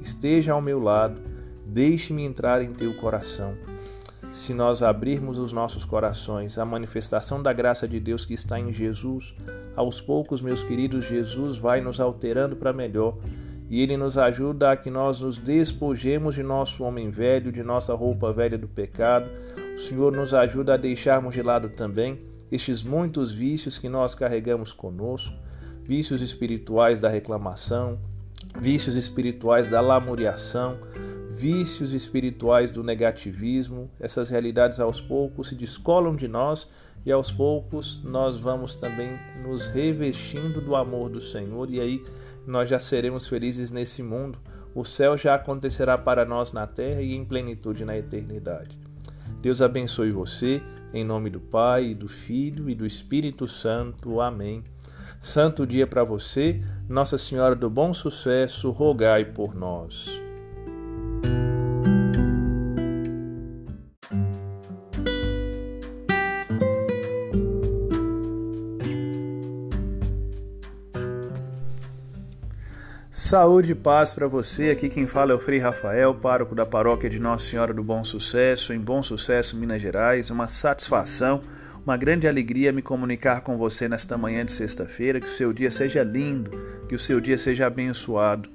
esteja 0.00 0.52
ao 0.52 0.60
meu 0.60 0.78
lado, 0.78 1.20
deixe-me 1.66 2.24
entrar 2.24 2.62
em 2.62 2.72
teu 2.72 2.94
coração 2.94 3.54
se 4.32 4.54
nós 4.54 4.82
abrirmos 4.82 5.38
os 5.38 5.52
nossos 5.52 5.84
corações 5.84 6.56
à 6.56 6.64
manifestação 6.64 7.42
da 7.42 7.52
graça 7.52 7.86
de 7.86 8.00
Deus 8.00 8.24
que 8.24 8.32
está 8.32 8.58
em 8.58 8.72
Jesus, 8.72 9.34
aos 9.76 10.00
poucos, 10.00 10.40
meus 10.40 10.62
queridos, 10.62 11.04
Jesus 11.04 11.58
vai 11.58 11.82
nos 11.82 12.00
alterando 12.00 12.56
para 12.56 12.72
melhor 12.72 13.18
e 13.72 13.80
ele 13.80 13.96
nos 13.96 14.18
ajuda 14.18 14.70
a 14.70 14.76
que 14.76 14.90
nós 14.90 15.22
nos 15.22 15.38
despojemos 15.38 16.34
de 16.34 16.42
nosso 16.42 16.84
homem 16.84 17.10
velho, 17.10 17.50
de 17.50 17.62
nossa 17.62 17.94
roupa 17.94 18.30
velha 18.30 18.58
do 18.58 18.68
pecado. 18.68 19.30
O 19.74 19.78
Senhor 19.78 20.12
nos 20.12 20.34
ajuda 20.34 20.74
a 20.74 20.76
deixarmos 20.76 21.32
de 21.32 21.42
lado 21.42 21.70
também 21.70 22.20
estes 22.50 22.82
muitos 22.82 23.32
vícios 23.32 23.78
que 23.78 23.88
nós 23.88 24.14
carregamos 24.14 24.74
conosco, 24.74 25.34
vícios 25.82 26.20
espirituais 26.20 27.00
da 27.00 27.08
reclamação, 27.08 27.98
vícios 28.60 28.94
espirituais 28.94 29.70
da 29.70 29.80
lamuriação, 29.80 30.76
vícios 31.32 31.92
espirituais 31.92 32.70
do 32.70 32.84
negativismo, 32.84 33.90
essas 33.98 34.28
realidades 34.28 34.78
aos 34.78 35.00
poucos 35.00 35.48
se 35.48 35.54
descolam 35.54 36.14
de 36.14 36.28
nós 36.28 36.68
e 37.04 37.10
aos 37.10 37.32
poucos 37.32 38.02
nós 38.04 38.38
vamos 38.38 38.76
também 38.76 39.18
nos 39.42 39.66
revestindo 39.68 40.60
do 40.60 40.76
amor 40.76 41.08
do 41.08 41.20
Senhor 41.20 41.70
e 41.70 41.80
aí 41.80 42.04
nós 42.46 42.68
já 42.68 42.78
seremos 42.78 43.26
felizes 43.26 43.70
nesse 43.70 44.02
mundo. 44.02 44.38
O 44.74 44.84
céu 44.84 45.16
já 45.16 45.34
acontecerá 45.34 45.98
para 45.98 46.24
nós 46.24 46.52
na 46.52 46.66
terra 46.66 47.02
e 47.02 47.14
em 47.14 47.24
plenitude 47.24 47.84
na 47.84 47.96
eternidade. 47.96 48.78
Deus 49.40 49.60
abençoe 49.60 50.12
você, 50.12 50.62
em 50.94 51.04
nome 51.04 51.30
do 51.30 51.40
Pai, 51.40 51.94
do 51.94 52.08
Filho 52.08 52.70
e 52.70 52.74
do 52.74 52.86
Espírito 52.86 53.48
Santo. 53.48 54.20
Amém. 54.20 54.62
Santo 55.20 55.66
dia 55.66 55.86
para 55.86 56.04
você, 56.04 56.62
Nossa 56.88 57.16
Senhora 57.16 57.54
do 57.54 57.70
Bom 57.70 57.92
Sucesso, 57.92 58.70
rogai 58.70 59.24
por 59.24 59.54
nós. 59.54 60.31
Saúde 73.32 73.72
e 73.72 73.74
paz 73.74 74.12
para 74.12 74.28
você. 74.28 74.68
Aqui 74.68 74.90
quem 74.90 75.06
fala 75.06 75.32
é 75.32 75.34
o 75.34 75.38
Frei 75.38 75.58
Rafael, 75.58 76.14
pároco 76.14 76.54
da 76.54 76.66
paróquia 76.66 77.08
de 77.08 77.18
Nossa 77.18 77.46
Senhora 77.46 77.72
do 77.72 77.82
Bom 77.82 78.04
Sucesso, 78.04 78.74
em 78.74 78.78
Bom 78.78 79.02
Sucesso, 79.02 79.56
Minas 79.56 79.80
Gerais. 79.80 80.28
Uma 80.28 80.48
satisfação, 80.48 81.40
uma 81.82 81.96
grande 81.96 82.28
alegria 82.28 82.74
me 82.74 82.82
comunicar 82.82 83.40
com 83.40 83.56
você 83.56 83.88
nesta 83.88 84.18
manhã 84.18 84.44
de 84.44 84.52
sexta-feira. 84.52 85.18
Que 85.18 85.28
o 85.28 85.34
seu 85.34 85.50
dia 85.50 85.70
seja 85.70 86.02
lindo, 86.02 86.50
que 86.86 86.94
o 86.94 86.98
seu 86.98 87.22
dia 87.22 87.38
seja 87.38 87.66
abençoado. 87.66 88.50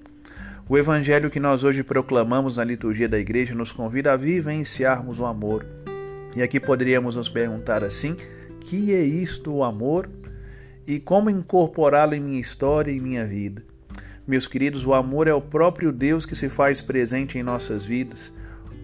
O 0.69 0.77
evangelho 0.77 1.31
que 1.31 1.39
nós 1.39 1.63
hoje 1.63 1.81
proclamamos 1.81 2.57
na 2.57 2.63
liturgia 2.63 3.09
da 3.09 3.17
igreja 3.17 3.55
nos 3.55 3.71
convida 3.71 4.13
a 4.13 4.15
vivenciarmos 4.15 5.19
o 5.19 5.25
amor. 5.25 5.65
E 6.35 6.43
aqui 6.43 6.59
poderíamos 6.59 7.15
nos 7.15 7.29
perguntar 7.29 7.83
assim: 7.83 8.15
que 8.61 8.93
é 8.93 9.01
isto 9.01 9.51
o 9.51 9.63
amor? 9.63 10.07
E 10.85 10.99
como 10.99 11.31
incorporá-lo 11.31 12.13
em 12.13 12.19
minha 12.19 12.39
história 12.39 12.91
e 12.91 12.99
minha 12.99 13.25
vida? 13.25 13.63
Meus 14.27 14.45
queridos, 14.45 14.85
o 14.85 14.93
amor 14.93 15.25
é 15.29 15.33
o 15.33 15.39
próprio 15.39 15.89
Deus 15.89 16.25
que 16.25 16.35
se 16.35 16.49
faz 16.49 16.81
presente 16.81 17.37
em 17.37 17.43
nossas 17.43 17.85
vidas. 17.85 18.33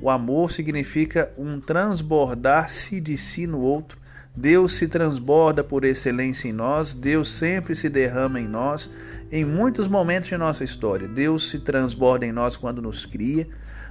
O 0.02 0.10
amor 0.10 0.54
significa 0.54 1.34
um 1.38 1.60
transbordar-se 1.60 3.02
de 3.02 3.18
si 3.18 3.46
no 3.46 3.60
outro. 3.60 4.00
Deus 4.34 4.76
se 4.76 4.88
transborda 4.88 5.62
por 5.62 5.84
excelência 5.84 6.48
em 6.48 6.54
nós, 6.54 6.94
Deus 6.94 7.30
sempre 7.30 7.76
se 7.76 7.90
derrama 7.90 8.40
em 8.40 8.48
nós. 8.48 8.90
Em 9.30 9.44
muitos 9.44 9.90
momentos 9.90 10.30
de 10.30 10.38
nossa 10.38 10.64
história, 10.64 11.10
Deus 11.10 11.50
se 11.50 11.60
transborda 11.60 12.26
em 12.26 12.32
nós 12.32 12.56
quando 12.56 12.82
nos 12.82 13.06
cria, 13.06 13.46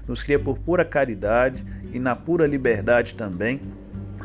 nos 0.08 0.22
cria 0.22 0.38
por 0.38 0.58
pura 0.58 0.86
caridade 0.86 1.62
e 1.92 1.98
na 1.98 2.16
pura 2.16 2.46
liberdade 2.46 3.14
também. 3.14 3.60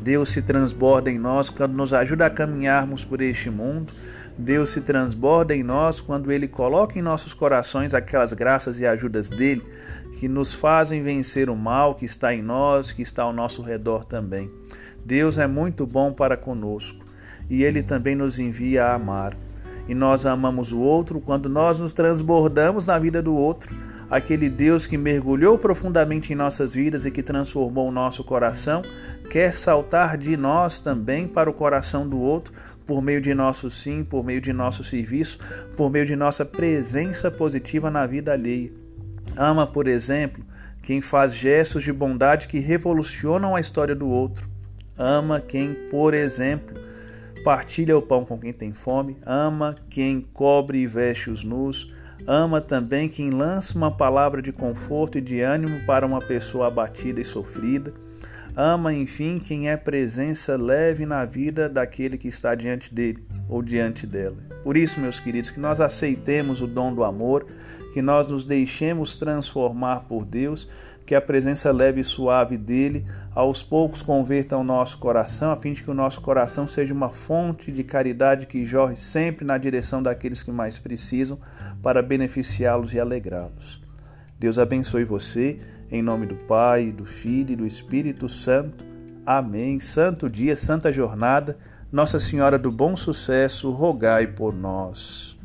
Deus 0.02 0.32
se 0.32 0.42
transborda 0.42 1.12
em 1.12 1.20
nós 1.20 1.50
quando 1.50 1.74
nos 1.74 1.94
ajuda 1.94 2.26
a 2.26 2.30
caminharmos 2.30 3.04
por 3.04 3.20
este 3.20 3.50
mundo. 3.50 3.92
Deus 4.38 4.70
se 4.70 4.82
transborda 4.82 5.56
em 5.56 5.64
nós 5.64 6.00
quando 6.00 6.32
Ele 6.32 6.48
coloca 6.48 6.98
em 6.98 7.02
nossos 7.02 7.34
corações 7.34 7.94
aquelas 7.94 8.34
graças 8.34 8.80
e 8.80 8.86
ajudas 8.86 9.30
dele 9.30 9.64
que 10.20 10.28
nos 10.28 10.54
fazem 10.54 11.02
vencer 11.02 11.50
o 11.50 11.56
mal 11.56 11.96
que 11.96 12.06
está 12.06 12.34
em 12.34 12.42
nós, 12.42 12.92
que 12.92 13.02
está 13.02 13.24
ao 13.24 13.34
nosso 13.34 13.62
redor 13.62 14.04
também. 14.04 14.52
Deus 15.04 15.38
é 15.38 15.48
muito 15.48 15.86
bom 15.86 16.12
para 16.12 16.38
conosco 16.38 17.06
e 17.50 17.64
Ele 17.64 17.82
também 17.82 18.16
nos 18.16 18.40
envia 18.40 18.86
a 18.86 18.96
amar. 18.96 19.36
E 19.88 19.96
nós 19.96 20.26
amamos 20.26 20.72
o 20.72 20.80
outro 20.80 21.22
quando 21.22 21.48
nós 21.48 21.80
nos 21.80 21.94
transbordamos 21.94 22.88
na 22.88 23.00
vida 23.00 23.22
do 23.22 23.34
outro 23.34 23.74
aquele 24.10 24.50
Deus 24.50 24.88
que 24.88 24.98
mergulhou 24.98 25.58
profundamente 25.58 26.32
em 26.32 26.36
nossas 26.36 26.74
vidas 26.74 27.06
e 27.06 27.12
que 27.12 27.22
transformou 27.22 27.88
o 27.88 27.92
nosso 27.92 28.24
coração, 28.24 28.82
quer 29.30 29.54
saltar 29.54 30.18
de 30.18 30.38
nós 30.38 30.80
também 30.80 31.28
para 31.28 31.50
o 31.50 31.54
coração 31.54 32.08
do 32.08 32.20
outro, 32.20 32.54
por 32.88 33.02
meio 33.02 33.22
de 33.22 33.34
nosso 33.34 33.70
sim, 33.70 34.04
por 34.04 34.24
meio 34.24 34.42
de 34.42 34.52
nosso 34.52 34.84
serviço, 34.84 35.38
por 35.76 35.92
meio 35.92 36.06
de 36.06 36.16
nossa 36.16 36.44
presença 36.44 37.30
positiva 37.30 37.92
na 37.92 38.08
vida 38.08 38.34
alheia. 38.34 38.72
Ama, 39.36 39.68
por 39.68 39.88
exemplo, 39.88 40.44
quem 40.82 41.02
faz 41.02 41.36
gestos 41.36 41.84
de 41.84 41.94
bondade 41.94 42.48
que 42.48 42.60
revolucionam 42.60 43.56
a 43.56 43.60
história 43.60 43.94
do 43.94 44.08
outro. 44.08 44.50
Ama 44.98 45.40
quem, 45.40 45.74
por 45.92 46.14
exemplo, 46.14 46.76
partilha 47.44 47.98
o 47.98 48.02
pão 48.02 48.24
com 48.24 48.40
quem 48.40 48.54
tem 48.54 48.74
fome. 48.74 49.18
Ama 49.26 49.76
quem 49.90 50.22
cobre 50.22 50.80
e 50.80 50.88
veste 50.88 51.30
os 51.30 51.44
nus 51.44 51.94
Ama 52.26 52.62
também 52.62 53.08
quem 53.08 53.30
lança 53.30 53.78
uma 53.78 53.92
palavra 53.92 54.42
de 54.42 54.52
conforto 54.52 55.18
e 55.18 55.22
de 55.22 55.42
ânimo 55.42 55.86
para 55.86 56.06
uma 56.06 56.20
pessoa 56.20 56.68
abatida 56.68 57.22
e 57.22 57.26
sofrida. 57.26 57.94
Ama, 58.60 58.92
enfim, 58.92 59.38
quem 59.38 59.70
é 59.70 59.78
presença 59.78 60.58
leve 60.58 61.06
na 61.06 61.24
vida 61.26 61.70
daquele 61.70 62.18
que 62.18 62.28
está 62.28 62.56
diante 62.56 62.92
dele 62.92 63.24
ou 63.48 63.62
diante 63.62 64.08
dela. 64.08 64.36
Por 64.64 64.76
isso, 64.76 65.00
meus 65.00 65.20
queridos, 65.20 65.52
que 65.52 65.60
nós 65.60 65.80
aceitemos 65.80 66.60
o 66.60 66.66
dom 66.66 66.92
do 66.92 67.04
amor, 67.04 67.46
que 67.94 68.02
nós 68.02 68.32
nos 68.32 68.46
deixemos 68.46 69.16
transformar 69.16 70.08
por 70.08 70.26
Deus, 70.26 70.68
que 71.06 71.14
a 71.14 71.22
presença 71.22 71.72
leve 71.72 72.02
e 72.02 72.04
suave 72.04 72.58
dele 72.58 73.06
aos 73.36 73.62
poucos 73.62 74.02
converta 74.02 74.58
o 74.58 74.64
nosso 74.64 74.98
coração, 74.98 75.52
a 75.52 75.56
fim 75.56 75.74
de 75.74 75.84
que 75.84 75.92
o 75.92 75.94
nosso 75.94 76.20
coração 76.20 76.68
seja 76.68 76.96
uma 76.96 77.10
fonte 77.10 77.72
de 77.72 77.84
caridade 77.84 78.48
que 78.48 78.66
jorre 78.66 78.98
sempre 78.98 79.46
na 79.46 79.60
direção 79.60 80.02
daqueles 80.02 80.42
que 80.42 80.52
mais 80.52 80.80
precisam, 80.80 81.40
para 81.84 82.02
beneficiá-los 82.02 82.92
e 82.92 83.00
alegrá-los. 83.00 83.80
Deus 84.40 84.58
abençoe 84.58 85.04
você, 85.04 85.60
em 85.92 86.02
nome 86.02 86.26
do 86.26 86.36
Pai, 86.36 86.92
do 86.92 87.06
Filho 87.06 87.54
e 87.54 87.56
do 87.56 87.66
Espírito 87.66 88.28
Santo. 88.28 88.86
Amém. 89.26 89.80
Santo 89.80 90.30
dia, 90.30 90.56
santa 90.56 90.92
jornada. 90.92 91.58
Nossa 91.92 92.20
Senhora 92.20 92.60
do 92.60 92.72
Bom 92.72 92.98
Sucesso, 92.98 93.72
rogai 93.72 94.28
por 94.28 94.54
nós. 94.54 95.38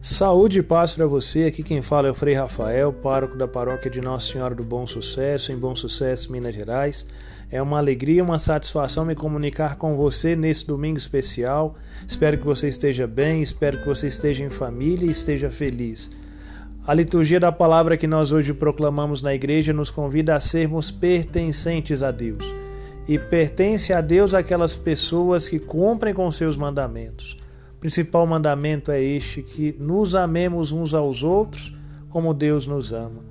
Saúde 0.00 0.60
e 0.60 0.62
paz 0.62 0.92
para 0.94 1.06
você. 1.06 1.44
Aqui 1.44 1.62
quem 1.62 1.82
fala 1.82 2.08
é 2.08 2.10
o 2.10 2.14
Frei 2.14 2.32
Rafael, 2.32 2.90
pároco 2.92 3.36
da 3.36 3.46
paróquia 3.46 3.90
de 3.90 4.00
Nossa 4.00 4.32
Senhora 4.32 4.54
do 4.54 4.62
Bom 4.64 4.86
Sucesso, 4.86 5.52
em 5.52 5.56
Bom 5.56 5.74
Sucesso, 5.74 6.32
Minas 6.32 6.54
Gerais. 6.54 7.06
É 7.48 7.62
uma 7.62 7.78
alegria, 7.78 8.24
uma 8.24 8.40
satisfação 8.40 9.04
me 9.04 9.14
comunicar 9.14 9.76
com 9.76 9.96
você 9.96 10.34
nesse 10.34 10.66
domingo 10.66 10.98
especial. 10.98 11.76
Espero 12.06 12.38
que 12.38 12.44
você 12.44 12.68
esteja 12.68 13.06
bem, 13.06 13.40
espero 13.40 13.78
que 13.78 13.86
você 13.86 14.08
esteja 14.08 14.44
em 14.44 14.50
família 14.50 15.06
e 15.06 15.10
esteja 15.10 15.48
feliz. 15.48 16.10
A 16.84 16.92
liturgia 16.92 17.38
da 17.38 17.52
palavra 17.52 17.96
que 17.96 18.06
nós 18.06 18.32
hoje 18.32 18.52
proclamamos 18.52 19.22
na 19.22 19.32
igreja 19.32 19.72
nos 19.72 19.90
convida 19.90 20.34
a 20.34 20.40
sermos 20.40 20.90
pertencentes 20.90 22.02
a 22.02 22.10
Deus. 22.10 22.52
E 23.08 23.16
pertence 23.16 23.92
a 23.92 24.00
Deus 24.00 24.34
aquelas 24.34 24.76
pessoas 24.76 25.46
que 25.46 25.60
cumprem 25.60 26.12
com 26.12 26.28
seus 26.32 26.56
mandamentos. 26.56 27.36
O 27.76 27.78
principal 27.78 28.26
mandamento 28.26 28.90
é 28.90 29.00
este: 29.00 29.42
que 29.42 29.76
nos 29.78 30.16
amemos 30.16 30.72
uns 30.72 30.94
aos 30.94 31.22
outros 31.22 31.72
como 32.08 32.34
Deus 32.34 32.66
nos 32.66 32.92
ama. 32.92 33.24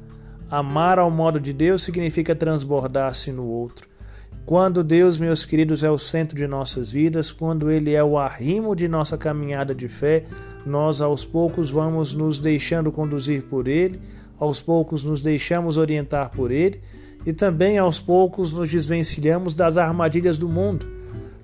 Amar 0.49 0.99
ao 0.99 1.12
modo 1.12 1.39
de 1.39 1.51
Deus 1.51 1.84
significa 1.84 2.34
transbordar-se 2.34 3.32
no 3.34 3.45
outro. 3.45 3.94
Quando 4.43 4.84
Deus, 4.84 5.17
meus 5.17 5.45
queridos, 5.45 5.84
é 5.84 5.89
o 5.89 5.98
centro 5.98 6.36
de 6.36 6.48
nossas 6.48 6.91
vidas, 6.91 7.32
quando 7.32 7.69
Ele 7.69 7.93
é 7.93 8.04
o 8.04 8.17
arrimo 8.17 8.76
de 8.76 8.88
nossa 8.88 9.17
caminhada 9.17 9.76
de 9.76 9.88
fé, 9.88 10.26
nós 10.65 11.02
aos 11.02 11.24
poucos 11.24 11.69
vamos 11.69 12.13
nos 12.13 12.39
deixando 12.39 12.91
conduzir 12.91 13.43
por 13.43 13.67
Ele, 13.67 14.00
aos 14.39 14.60
poucos 14.60 15.04
nos 15.04 15.21
deixamos 15.21 15.78
orientar 15.78 16.32
por 16.32 16.52
Ele 16.52 16.80
e 17.26 17.34
também 17.34 17.78
aos 17.78 18.00
poucos 18.00 18.54
nos 18.54 18.69
desvencilhamos 18.69 19.56
das 19.56 19.78
armadilhas 19.78 20.38
do 20.38 20.50
mundo 20.50 20.95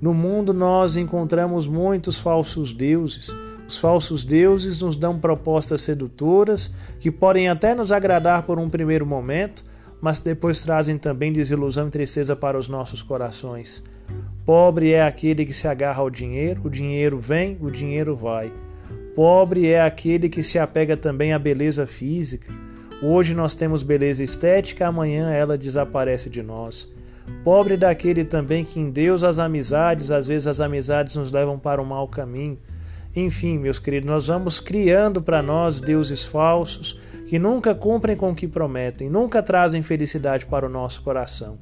no 0.02 0.16
mundo 0.16 0.52
nós 0.52 0.98
encontramos 0.98 1.68
muitos 1.68 2.20
falsos 2.20 2.74
deuses. 2.74 3.30
Os 3.68 3.78
falsos 3.78 4.24
deuses 4.24 4.82
nos 4.82 4.98
dão 4.98 5.20
propostas 5.20 5.84
sedutoras 5.84 6.76
que 7.00 7.12
podem 7.12 7.48
até 7.48 7.76
nos 7.76 7.92
agradar 7.92 8.42
por 8.44 8.58
um 8.58 8.68
primeiro 8.68 9.06
momento, 9.06 9.64
mas 10.02 10.20
depois 10.20 10.64
trazem 10.64 10.98
também 10.98 11.32
desilusão 11.32 11.88
e 11.88 11.92
tristeza 11.92 12.36
para 12.36 12.58
os 12.58 12.68
nossos 12.68 13.04
corações. 13.04 13.84
Pobre 14.44 14.92
é 14.92 15.04
aquele 15.04 15.46
que 15.46 15.54
se 15.54 15.68
agarra 15.68 16.02
ao 16.02 16.10
dinheiro, 16.10 16.62
o 16.66 16.70
dinheiro 16.70 17.20
vem, 17.20 17.58
o 17.62 17.70
dinheiro 17.70 18.16
vai. 18.16 18.52
Pobre 19.16 19.68
é 19.68 19.82
aquele 19.82 20.28
que 20.28 20.42
se 20.42 20.58
apega 20.58 20.98
também 20.98 21.32
à 21.32 21.40
beleza 21.40 21.86
física. 21.86 22.52
Hoje 23.04 23.36
nós 23.36 23.56
temos 23.56 23.84
beleza 23.84 24.24
estética, 24.24 24.88
amanhã 24.88 25.30
ela 25.30 25.58
desaparece 25.58 26.30
de 26.30 26.42
nós. 26.42 26.90
Pobre 27.44 27.78
daquele 27.78 28.26
também 28.26 28.66
que 28.66 28.80
em 28.80 28.90
Deus 28.90 29.24
as 29.24 29.38
amizades, 29.38 30.10
às 30.10 30.26
vezes 30.26 30.48
as 30.48 30.60
amizades 30.60 31.16
nos 31.16 31.32
levam 31.32 31.60
para 31.60 31.82
o 31.82 31.86
mau 31.86 32.08
caminho. 32.08 32.58
Enfim, 33.16 33.60
meus 33.60 33.78
queridos, 33.78 34.10
nós 34.10 34.28
vamos 34.28 34.60
criando 34.60 35.22
para 35.22 35.42
nós 35.42 35.80
deuses 35.80 36.26
falsos 36.26 37.00
que 37.32 37.40
nunca 37.40 37.74
cumprem 37.74 38.18
com 38.18 38.32
o 38.32 38.36
que 38.36 38.46
prometem, 38.46 39.10
nunca 39.10 39.42
trazem 39.42 39.82
felicidade 39.82 40.46
para 40.46 40.66
o 40.66 40.70
nosso 40.70 41.02
coração. 41.02 41.60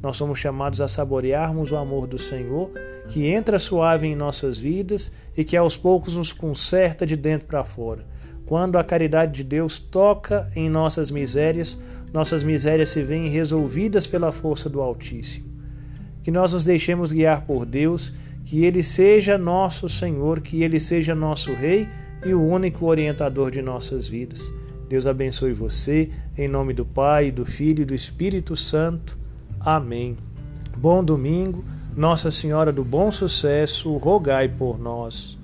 Nós 0.00 0.16
somos 0.16 0.38
chamados 0.38 0.80
a 0.80 0.88
saborearmos 0.88 1.70
o 1.70 1.76
amor 1.76 2.06
do 2.06 2.18
Senhor, 2.18 2.70
que 3.08 3.26
entra 3.26 3.58
suave 3.58 4.06
em 4.06 4.16
nossas 4.16 4.56
vidas 4.56 5.12
e 5.36 5.44
que 5.44 5.54
aos 5.54 5.76
poucos 5.76 6.16
nos 6.16 6.32
conserta 6.32 7.04
de 7.04 7.14
dentro 7.14 7.46
para 7.46 7.62
fora. 7.62 8.06
Quando 8.46 8.78
a 8.78 8.84
caridade 8.84 9.32
de 9.32 9.44
Deus 9.44 9.78
toca 9.78 10.50
em 10.56 10.70
nossas 10.70 11.10
misérias, 11.10 11.78
nossas 12.10 12.42
misérias 12.42 12.88
se 12.88 13.02
veem 13.02 13.28
resolvidas 13.28 14.06
pela 14.06 14.32
força 14.32 14.70
do 14.70 14.80
Altíssimo. 14.80 15.46
Que 16.22 16.30
nós 16.30 16.54
nos 16.54 16.64
deixemos 16.64 17.12
guiar 17.12 17.44
por 17.44 17.66
Deus, 17.66 18.14
que 18.46 18.64
Ele 18.64 18.82
seja 18.82 19.36
nosso 19.36 19.90
Senhor, 19.90 20.40
que 20.40 20.62
Ele 20.62 20.80
seja 20.80 21.14
nosso 21.14 21.52
Rei 21.52 21.86
e 22.24 22.32
o 22.32 22.42
único 22.42 22.86
orientador 22.86 23.50
de 23.50 23.60
nossas 23.60 24.08
vidas. 24.08 24.50
Deus 24.92 25.06
abençoe 25.06 25.54
você, 25.54 26.10
em 26.36 26.46
nome 26.46 26.74
do 26.74 26.84
Pai, 26.84 27.30
do 27.30 27.46
Filho 27.46 27.80
e 27.80 27.84
do 27.86 27.94
Espírito 27.94 28.54
Santo. 28.54 29.16
Amém. 29.58 30.18
Bom 30.76 31.02
domingo, 31.02 31.64
Nossa 31.96 32.30
Senhora 32.30 32.70
do 32.70 32.84
Bom 32.84 33.10
Sucesso, 33.10 33.96
rogai 33.96 34.48
por 34.48 34.78
nós. 34.78 35.38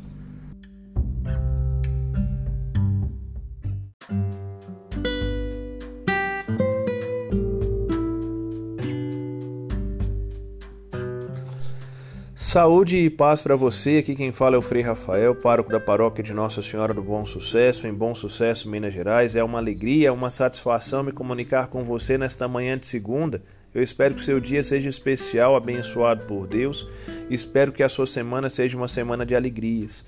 Saúde 12.48 12.96
e 12.96 13.10
paz 13.10 13.42
para 13.42 13.54
você. 13.54 13.98
Aqui 13.98 14.16
quem 14.16 14.32
fala 14.32 14.54
é 14.56 14.58
o 14.58 14.62
Frei 14.62 14.80
Rafael, 14.80 15.34
pároco 15.34 15.70
da 15.70 15.78
paróquia 15.78 16.24
de 16.24 16.32
Nossa 16.32 16.62
Senhora 16.62 16.94
do 16.94 17.02
Bom 17.02 17.22
Sucesso, 17.22 17.86
em 17.86 17.92
Bom 17.92 18.14
Sucesso, 18.14 18.70
Minas 18.70 18.94
Gerais. 18.94 19.36
É 19.36 19.44
uma 19.44 19.58
alegria, 19.58 20.14
uma 20.14 20.30
satisfação 20.30 21.02
me 21.02 21.12
comunicar 21.12 21.66
com 21.66 21.84
você 21.84 22.16
nesta 22.16 22.48
manhã 22.48 22.78
de 22.78 22.86
segunda. 22.86 23.42
Eu 23.74 23.82
espero 23.82 24.14
que 24.14 24.22
o 24.22 24.24
seu 24.24 24.40
dia 24.40 24.62
seja 24.62 24.88
especial, 24.88 25.56
abençoado 25.56 26.24
por 26.24 26.46
Deus. 26.46 26.88
Espero 27.28 27.70
que 27.70 27.82
a 27.82 27.88
sua 27.90 28.06
semana 28.06 28.48
seja 28.48 28.78
uma 28.78 28.88
semana 28.88 29.26
de 29.26 29.36
alegrias. 29.36 30.06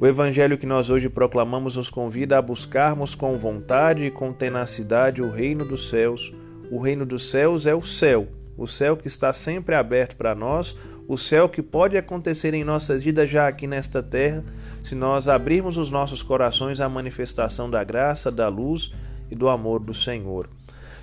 O 0.00 0.04
evangelho 0.04 0.58
que 0.58 0.66
nós 0.66 0.90
hoje 0.90 1.08
proclamamos 1.08 1.76
nos 1.76 1.88
convida 1.88 2.38
a 2.38 2.42
buscarmos 2.42 3.14
com 3.14 3.38
vontade 3.38 4.02
e 4.02 4.10
com 4.10 4.32
tenacidade 4.32 5.22
o 5.22 5.30
reino 5.30 5.64
dos 5.64 5.88
céus, 5.88 6.34
O 6.72 6.80
reino 6.80 7.06
dos 7.06 7.30
céus 7.30 7.66
é 7.66 7.74
o 7.74 7.82
céu, 7.82 8.26
o 8.56 8.66
céu 8.66 8.96
que 8.96 9.06
está 9.06 9.32
sempre 9.32 9.76
aberto 9.76 10.16
para 10.16 10.34
nós, 10.34 10.76
o 11.08 11.16
céu 11.16 11.48
que 11.48 11.62
pode 11.62 11.96
acontecer 11.96 12.52
em 12.52 12.62
nossas 12.62 13.02
vidas 13.02 13.30
já 13.30 13.48
aqui 13.48 13.66
nesta 13.66 14.02
terra, 14.02 14.44
se 14.84 14.94
nós 14.94 15.26
abrirmos 15.26 15.78
os 15.78 15.90
nossos 15.90 16.22
corações 16.22 16.80
à 16.80 16.88
manifestação 16.88 17.70
da 17.70 17.82
graça, 17.82 18.30
da 18.30 18.46
luz 18.48 18.92
e 19.30 19.34
do 19.34 19.48
amor 19.48 19.80
do 19.80 19.94
Senhor. 19.94 20.50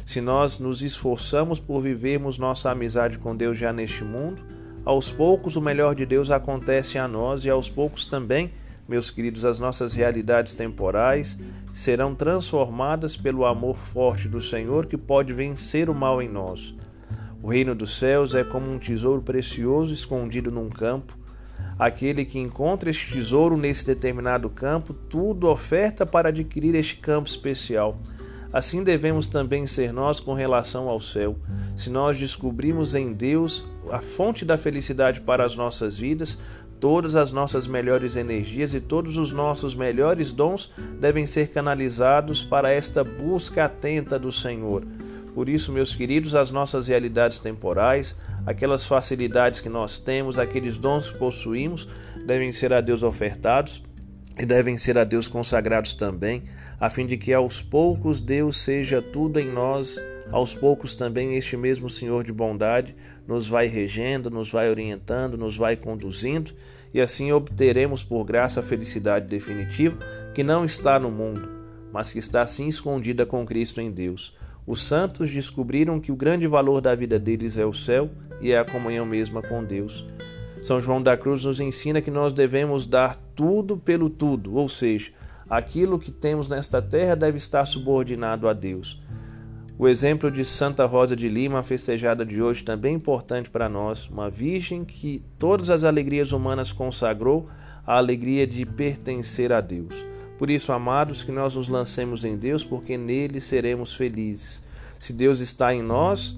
Se 0.06 0.22
nós 0.22 0.60
nos 0.60 0.84
esforçamos 0.84 1.60
por 1.60 1.82
vivermos 1.82 2.38
nossa 2.38 2.70
amizade 2.70 3.18
com 3.18 3.36
Deus 3.36 3.58
já 3.58 3.74
neste 3.74 4.04
mundo, 4.04 4.44
aos 4.86 5.10
poucos 5.10 5.56
o 5.56 5.62
melhor 5.62 5.96
de 5.96 6.06
Deus 6.06 6.30
acontece 6.30 7.00
a 7.00 7.08
nós 7.08 7.44
e 7.44 7.50
aos 7.50 7.68
poucos 7.68 8.06
também, 8.06 8.52
meus 8.88 9.10
queridos, 9.10 9.44
as 9.44 9.60
nossas 9.60 9.94
realidades 9.94 10.54
temporais 10.54 11.40
serão 11.74 12.14
transformadas 12.14 13.18
pelo 13.18 13.44
amor 13.44 13.76
forte 13.76 14.28
do 14.28 14.40
Senhor 14.40 14.86
que 14.86 14.98
pode 14.98 15.34
vencer 15.34 15.90
o 15.90 15.96
mal 15.96 16.22
em 16.22 16.30
nós. 16.30 16.76
O 17.46 17.48
reino 17.48 17.76
dos 17.76 18.00
céus 18.00 18.34
é 18.34 18.44
como 18.44 18.72
um 18.72 18.80
tesouro 18.80 19.22
precioso 19.22 19.94
escondido 19.94 20.50
num 20.50 20.68
campo. 20.68 21.16
Aquele 21.78 22.26
que 22.26 22.40
encontra 22.40 22.90
este 22.90 23.14
tesouro 23.14 23.56
nesse 23.56 23.86
determinado 23.86 24.50
campo, 24.50 24.96
tudo 24.96 25.48
oferta 25.48 26.08
para 26.08 26.30
adquirir 26.30 26.74
este 26.74 26.96
campo 26.96 27.30
especial. 27.30 28.00
Assim 28.52 28.84
devemos 28.84 29.28
também 29.28 29.68
ser 29.68 29.94
nós 29.94 30.20
com 30.20 30.34
relação 30.34 30.90
ao 30.90 31.00
céu. 31.00 31.36
Se 31.78 31.88
nós 31.92 32.18
descobrimos 32.18 32.96
em 32.96 33.14
Deus 33.14 33.70
a 33.92 34.00
fonte 34.00 34.44
da 34.44 34.58
felicidade 34.58 35.22
para 35.22 35.46
as 35.46 35.56
nossas 35.56 36.00
vidas, 36.00 36.42
todas 36.80 37.14
as 37.14 37.32
nossas 37.32 37.68
melhores 37.68 38.16
energias 38.16 38.74
e 38.74 38.82
todos 38.82 39.18
os 39.18 39.32
nossos 39.32 39.76
melhores 39.76 40.32
dons 40.32 40.74
devem 41.00 41.28
ser 41.28 41.50
canalizados 41.50 42.44
para 42.44 42.72
esta 42.72 43.04
busca 43.04 43.66
atenta 43.66 44.18
do 44.18 44.32
Senhor. 44.32 44.84
Por 45.36 45.50
isso, 45.50 45.74
meus 45.74 45.94
queridos, 45.94 46.34
as 46.34 46.50
nossas 46.50 46.88
realidades 46.88 47.40
temporais, 47.40 48.18
aquelas 48.46 48.86
facilidades 48.86 49.60
que 49.60 49.68
nós 49.68 50.00
temos, 50.00 50.40
aqueles 50.40 50.78
dons 50.78 51.10
que 51.10 51.18
possuímos, 51.18 51.90
devem 52.26 52.54
ser 52.54 52.72
a 52.72 52.80
Deus 52.80 53.04
ofertados 53.04 53.84
e 54.40 54.46
devem 54.46 54.78
ser 54.78 54.98
a 54.98 55.04
Deus 55.04 55.28
consagrados 55.28 55.94
também, 55.94 56.44
a 56.80 56.90
fim 56.90 57.06
de 57.06 57.18
que 57.18 57.34
aos 57.34 57.62
poucos 57.62 58.22
Deus 58.22 58.58
seja 58.58 59.02
tudo 59.02 59.38
em 59.38 59.52
nós, 59.52 60.00
aos 60.32 60.54
poucos 60.54 60.96
também 60.96 61.36
este 61.36 61.58
mesmo 61.58 61.90
Senhor 61.90 62.24
de 62.24 62.32
bondade 62.32 62.96
nos 63.28 63.46
vai 63.46 63.68
regendo, 63.68 64.30
nos 64.30 64.50
vai 64.50 64.70
orientando, 64.70 65.38
nos 65.38 65.58
vai 65.58 65.76
conduzindo, 65.76 66.54
e 66.94 67.02
assim 67.02 67.34
obteremos 67.34 68.04
por 68.04 68.24
graça 68.24 68.62
a 68.62 68.64
felicidade 68.64 69.28
definitiva 69.28 69.98
que 70.34 70.44
não 70.46 70.64
está 70.64 70.98
no 70.98 71.12
mundo, 71.12 71.50
mas 71.92 72.10
que 72.10 72.20
está 72.20 72.48
sim 72.48 72.70
escondida 72.70 73.26
com 73.26 73.46
Cristo 73.46 73.82
em 73.82 73.92
Deus. 73.92 74.34
Os 74.68 74.82
santos 74.82 75.30
descobriram 75.30 76.00
que 76.00 76.12
o 76.12 76.16
grande 76.16 76.48
valor 76.48 76.82
da 76.82 76.96
vida 76.96 77.20
deles 77.20 77.58
é 77.58 77.66
o 77.66 77.74
céu 77.74 78.10
e 78.42 78.52
é 78.52 78.58
a 78.58 78.66
comunhão 78.66 79.06
mesma 79.06 79.42
com 79.42 79.64
Deus. 79.64 80.06
São 80.62 80.82
João 80.82 81.02
da 81.02 81.16
Cruz 81.16 81.46
nos 81.46 81.60
ensina 81.60 82.02
que 82.02 82.10
nós 82.10 82.34
devemos 82.34 82.88
dar 82.88 83.16
tudo 83.36 83.78
pelo 83.78 84.10
tudo, 84.10 84.56
ou 84.56 84.68
seja, 84.68 85.12
aquilo 85.48 86.00
que 86.00 86.12
temos 86.12 86.50
nesta 86.50 86.82
terra 86.82 87.16
deve 87.16 87.38
estar 87.38 87.66
subordinado 87.66 88.48
a 88.48 88.54
Deus. 88.54 89.00
O 89.78 89.88
exemplo 89.88 90.32
de 90.32 90.44
Santa 90.44 90.86
Rosa 90.86 91.16
de 91.16 91.30
Lima, 91.30 91.62
festejada 91.62 92.26
de 92.26 92.42
hoje, 92.42 92.64
também 92.64 92.94
é 92.94 92.96
importante 92.96 93.52
para 93.52 93.70
nós, 93.70 94.10
uma 94.10 94.30
virgem 94.30 94.84
que 94.84 95.22
todas 95.38 95.70
as 95.70 95.84
alegrias 95.84 96.32
humanas 96.32 96.72
consagrou 96.72 97.50
à 97.86 97.98
alegria 97.98 98.48
de 98.48 98.66
pertencer 98.66 99.52
a 99.52 99.62
Deus. 99.62 100.06
Por 100.38 100.50
isso, 100.50 100.72
amados, 100.72 101.24
que 101.24 101.32
nós 101.32 101.56
nos 101.56 101.70
lancemos 101.70 102.26
em 102.26 102.36
Deus, 102.36 102.64
porque 102.64 102.98
nele 102.98 103.40
seremos 103.40 103.96
felizes. 103.96 104.62
Se 105.00 105.14
Deus 105.14 105.40
está 105.40 105.74
em 105.74 105.82
nós, 105.82 106.38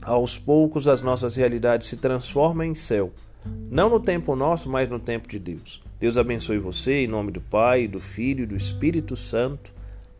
aos 0.00 0.38
poucos 0.38 0.86
as 0.86 1.02
nossas 1.02 1.36
realidades 1.36 1.88
se 1.88 1.96
transformam 1.96 2.66
em 2.66 2.74
céu. 2.74 3.12
Não 3.70 3.88
no 3.88 3.98
tempo 3.98 4.36
nosso, 4.36 4.68
mas 4.68 4.88
no 4.88 4.98
tempo 4.98 5.28
de 5.28 5.38
Deus. 5.38 5.82
Deus 5.98 6.16
abençoe 6.16 6.58
você 6.58 7.04
em 7.04 7.08
nome 7.08 7.32
do 7.32 7.40
Pai, 7.40 7.88
do 7.88 8.00
Filho 8.00 8.44
e 8.44 8.46
do 8.46 8.56
Espírito 8.56 9.16
Santo. 9.16 9.72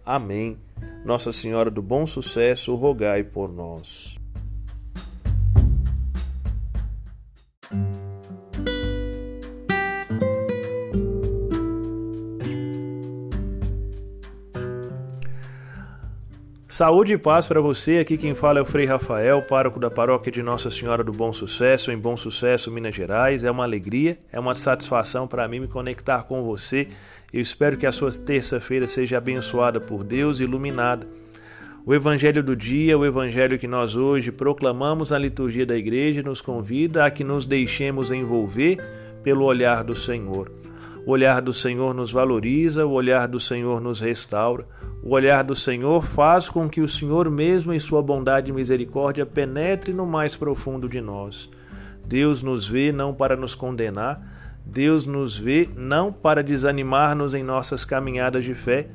Amém. 0.05 0.57
Nossa 1.05 1.33
Senhora 1.33 1.71
do 1.71 1.83
Bom 1.83 2.07
Sucesso, 2.07 2.75
rogai 2.75 3.23
por 3.23 3.53
nós. 3.53 4.19
Saúde 16.73 17.13
e 17.13 17.19
paz 17.19 17.47
para 17.47 17.61
você. 17.61 17.99
Aqui 17.99 18.17
quem 18.17 18.35
fala 18.35 18.59
é 18.59 18.63
o 18.63 18.65
Frei 18.65 18.87
Rafael, 18.87 19.43
pároco 19.43 19.79
da 19.79 19.91
paróquia 19.91 20.33
de 20.33 20.43
Nossa 20.43 20.71
Senhora 20.71 21.05
do 21.05 21.13
Bom 21.13 21.31
Sucesso, 21.31 21.93
em 21.93 21.99
Bom 21.99 22.17
Sucesso, 22.17 22.71
Minas 22.71 22.95
Gerais. 22.95 23.45
É 23.45 23.51
uma 23.51 23.65
alegria, 23.65 24.19
é 24.33 24.41
uma 24.41 24.55
satisfação 24.55 25.29
para 25.29 25.47
mim 25.47 25.61
me 25.61 25.69
conectar 25.69 26.23
com 26.23 26.43
você. 26.43 26.89
Eu 27.31 27.43
espero 27.43 27.77
que 27.77 27.85
a 27.85 27.93
sua 27.93 28.11
terça-feira 28.11 28.89
seja 28.89 29.19
abençoada 29.19 29.81
por 29.81 30.03
Deus 30.03 30.41
e 30.41 30.45
iluminada. 30.45 31.07
O 31.85 31.93
Evangelho 31.93 32.43
do 32.43 32.57
dia, 32.57 32.97
o 32.97 33.05
Evangelho 33.05 33.59
que 33.59 33.69
nós 33.69 33.95
hoje 33.95 34.33
proclamamos 34.33 35.11
na 35.11 35.19
liturgia 35.19 35.67
da 35.67 35.77
igreja, 35.77 36.23
nos 36.23 36.41
convida 36.41 37.05
a 37.05 37.11
que 37.11 37.23
nos 37.23 37.45
deixemos 37.45 38.11
envolver 38.11 38.79
pelo 39.23 39.45
olhar 39.45 39.85
do 39.85 39.95
Senhor. 39.95 40.51
O 41.05 41.11
olhar 41.11 41.43
do 41.43 41.53
Senhor 41.53 41.93
nos 41.93 42.11
valoriza, 42.11 42.87
o 42.87 42.93
olhar 42.93 43.29
do 43.29 43.39
Senhor 43.39 43.79
nos 43.79 44.01
restaura. 44.01 44.67
O 45.05 45.17
olhar 45.17 45.43
do 45.43 45.57
Senhor 45.57 46.05
faz 46.05 46.49
com 46.49 46.69
que 46.69 46.81
o 46.81 46.87
Senhor, 46.87 47.29
mesmo 47.29 47.73
em 47.73 47.81
sua 47.81 48.01
bondade 48.01 48.51
e 48.51 48.55
misericórdia, 48.55 49.27
penetre 49.27 49.93
no 49.93 50.07
mais 50.07 50.37
profundo 50.37 50.89
de 50.89 51.01
nós. 51.01 51.51
Deus 52.07 52.41
nos 52.41 52.69
vê 52.69 52.93
não 52.93 53.13
para 53.13 53.35
nos 53.35 53.53
condenar, 53.53 54.23
Deus 54.65 55.05
nos 55.05 55.37
vê 55.37 55.69
não 55.75 56.13
para 56.13 56.41
desanimar-nos 56.41 57.35
em 57.35 57.43
nossas 57.43 57.85
caminhadas 57.85 58.45
de 58.45 58.55
fé, 58.55 58.87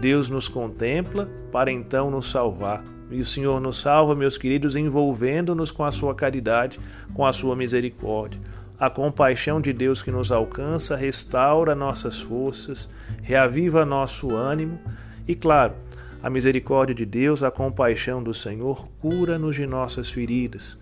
Deus 0.00 0.30
nos 0.30 0.46
contempla 0.46 1.28
para 1.50 1.72
então 1.72 2.12
nos 2.12 2.30
salvar. 2.30 2.84
E 3.10 3.20
o 3.20 3.24
Senhor 3.24 3.60
nos 3.60 3.80
salva, 3.80 4.14
meus 4.14 4.38
queridos, 4.38 4.76
envolvendo-nos 4.76 5.72
com 5.72 5.84
a 5.84 5.90
sua 5.90 6.14
caridade, 6.14 6.78
com 7.12 7.26
a 7.26 7.32
sua 7.32 7.56
misericórdia. 7.56 8.40
A 8.78 8.88
compaixão 8.88 9.60
de 9.60 9.72
Deus 9.72 10.00
que 10.00 10.12
nos 10.12 10.30
alcança 10.30 10.94
restaura 10.94 11.74
nossas 11.74 12.20
forças, 12.20 12.88
reaviva 13.20 13.84
nosso 13.84 14.32
ânimo 14.32 14.78
e 15.26 15.34
claro, 15.34 15.74
a 16.22 16.30
misericórdia 16.30 16.94
de 16.94 17.06
Deus, 17.06 17.42
a 17.42 17.50
compaixão 17.50 18.22
do 18.22 18.34
Senhor 18.34 18.88
cura-nos 19.00 19.56
de 19.56 19.66
nossas 19.66 20.10
feridas. 20.10 20.78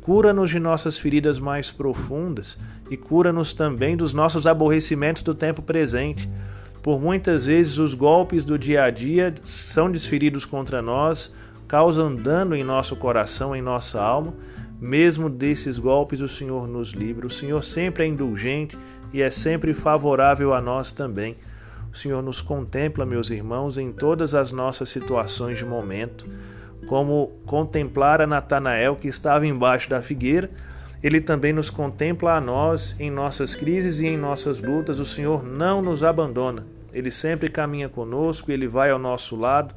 Cura-nos 0.00 0.50
de 0.50 0.60
nossas 0.60 0.98
feridas 0.98 1.40
mais 1.40 1.70
profundas 1.72 2.58
e 2.90 2.96
cura-nos 2.96 3.54
também 3.54 3.96
dos 3.96 4.12
nossos 4.12 4.46
aborrecimentos 4.46 5.22
do 5.22 5.34
tempo 5.34 5.62
presente. 5.62 6.28
Por 6.82 7.00
muitas 7.00 7.46
vezes 7.46 7.78
os 7.78 7.94
golpes 7.94 8.44
do 8.44 8.58
dia 8.58 8.84
a 8.84 8.90
dia 8.90 9.34
são 9.42 9.90
desferidos 9.90 10.44
contra 10.44 10.82
nós, 10.82 11.34
causam 11.66 12.14
dano 12.14 12.54
em 12.54 12.62
nosso 12.62 12.94
coração, 12.94 13.56
em 13.56 13.62
nossa 13.62 14.00
alma. 14.00 14.34
Mesmo 14.78 15.30
desses 15.30 15.78
golpes, 15.78 16.20
o 16.20 16.28
Senhor 16.28 16.68
nos 16.68 16.90
livra. 16.90 17.26
O 17.26 17.30
Senhor 17.30 17.64
sempre 17.64 18.04
é 18.04 18.06
indulgente 18.06 18.76
e 19.12 19.22
é 19.22 19.30
sempre 19.30 19.72
favorável 19.72 20.52
a 20.52 20.60
nós 20.60 20.92
também. 20.92 21.36
O 21.94 21.96
Senhor 21.96 22.20
nos 22.20 22.40
contempla, 22.40 23.06
meus 23.06 23.30
irmãos, 23.30 23.78
em 23.78 23.92
todas 23.92 24.34
as 24.34 24.50
nossas 24.50 24.88
situações 24.88 25.58
de 25.58 25.64
momento, 25.64 26.26
como 26.88 27.28
contemplara 27.46 28.26
Natanael 28.26 28.96
que 28.96 29.06
estava 29.06 29.46
embaixo 29.46 29.88
da 29.88 30.02
figueira, 30.02 30.50
ele 31.00 31.20
também 31.20 31.52
nos 31.52 31.70
contempla 31.70 32.32
a 32.32 32.40
nós 32.40 32.96
em 32.98 33.12
nossas 33.12 33.54
crises 33.54 34.00
e 34.00 34.08
em 34.08 34.16
nossas 34.16 34.60
lutas. 34.60 34.98
O 34.98 35.04
Senhor 35.04 35.44
não 35.44 35.80
nos 35.80 36.02
abandona. 36.02 36.66
Ele 36.92 37.12
sempre 37.12 37.48
caminha 37.48 37.88
conosco, 37.88 38.50
ele 38.50 38.66
vai 38.66 38.90
ao 38.90 38.98
nosso 38.98 39.36
lado 39.36 39.72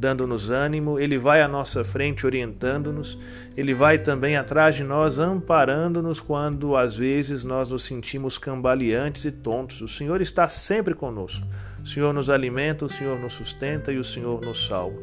dando-nos 0.00 0.48
ânimo, 0.48 0.98
Ele 0.98 1.18
vai 1.18 1.42
à 1.42 1.46
nossa 1.46 1.84
frente 1.84 2.24
orientando-nos, 2.24 3.18
Ele 3.54 3.74
vai 3.74 3.98
também 3.98 4.34
atrás 4.34 4.74
de 4.74 4.82
nós 4.82 5.18
amparando-nos 5.18 6.20
quando 6.20 6.74
às 6.74 6.96
vezes 6.96 7.44
nós 7.44 7.68
nos 7.68 7.84
sentimos 7.84 8.38
cambaleantes 8.38 9.26
e 9.26 9.30
tontos. 9.30 9.82
O 9.82 9.88
Senhor 9.88 10.22
está 10.22 10.48
sempre 10.48 10.94
conosco. 10.94 11.46
O 11.84 11.86
Senhor 11.86 12.14
nos 12.14 12.30
alimenta, 12.30 12.86
o 12.86 12.90
Senhor 12.90 13.20
nos 13.20 13.34
sustenta 13.34 13.92
e 13.92 13.98
o 13.98 14.04
Senhor 14.04 14.40
nos 14.40 14.66
salva. 14.66 14.98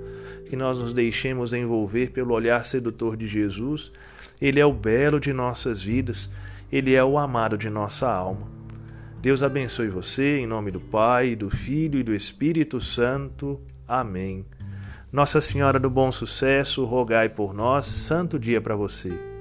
Que 0.50 0.56
nós 0.56 0.80
nos 0.80 0.94
deixemos 0.94 1.54
envolver 1.54 2.10
pelo 2.10 2.34
olhar 2.34 2.66
sedutor 2.66 3.16
de 3.16 3.28
Jesus. 3.28 3.92
Ele 4.42 4.60
é 4.60 4.66
o 4.66 4.74
belo 4.74 5.20
de 5.20 5.32
nossas 5.32 5.80
vidas, 5.80 6.32
Ele 6.72 6.96
é 6.96 7.04
o 7.04 7.20
amado 7.20 7.56
de 7.56 7.70
nossa 7.70 8.12
alma. 8.12 8.48
Deus 9.22 9.44
abençoe 9.44 9.90
você, 9.90 10.38
em 10.40 10.48
nome 10.48 10.72
do 10.72 10.80
Pai, 10.80 11.36
do 11.36 11.52
Filho 11.52 12.00
e 12.00 12.04
do 12.04 12.16
Espírito 12.16 12.82
Santo. 12.82 13.62
Amém. 13.88 14.46
Nossa 15.12 15.40
Senhora 15.40 15.80
do 15.80 15.90
Bom 15.90 16.12
Sucesso, 16.12 16.84
rogai 16.84 17.30
por 17.30 17.54
nós. 17.54 17.86
Santo 17.86 18.38
dia 18.38 18.60
para 18.60 18.76
você. 18.76 19.37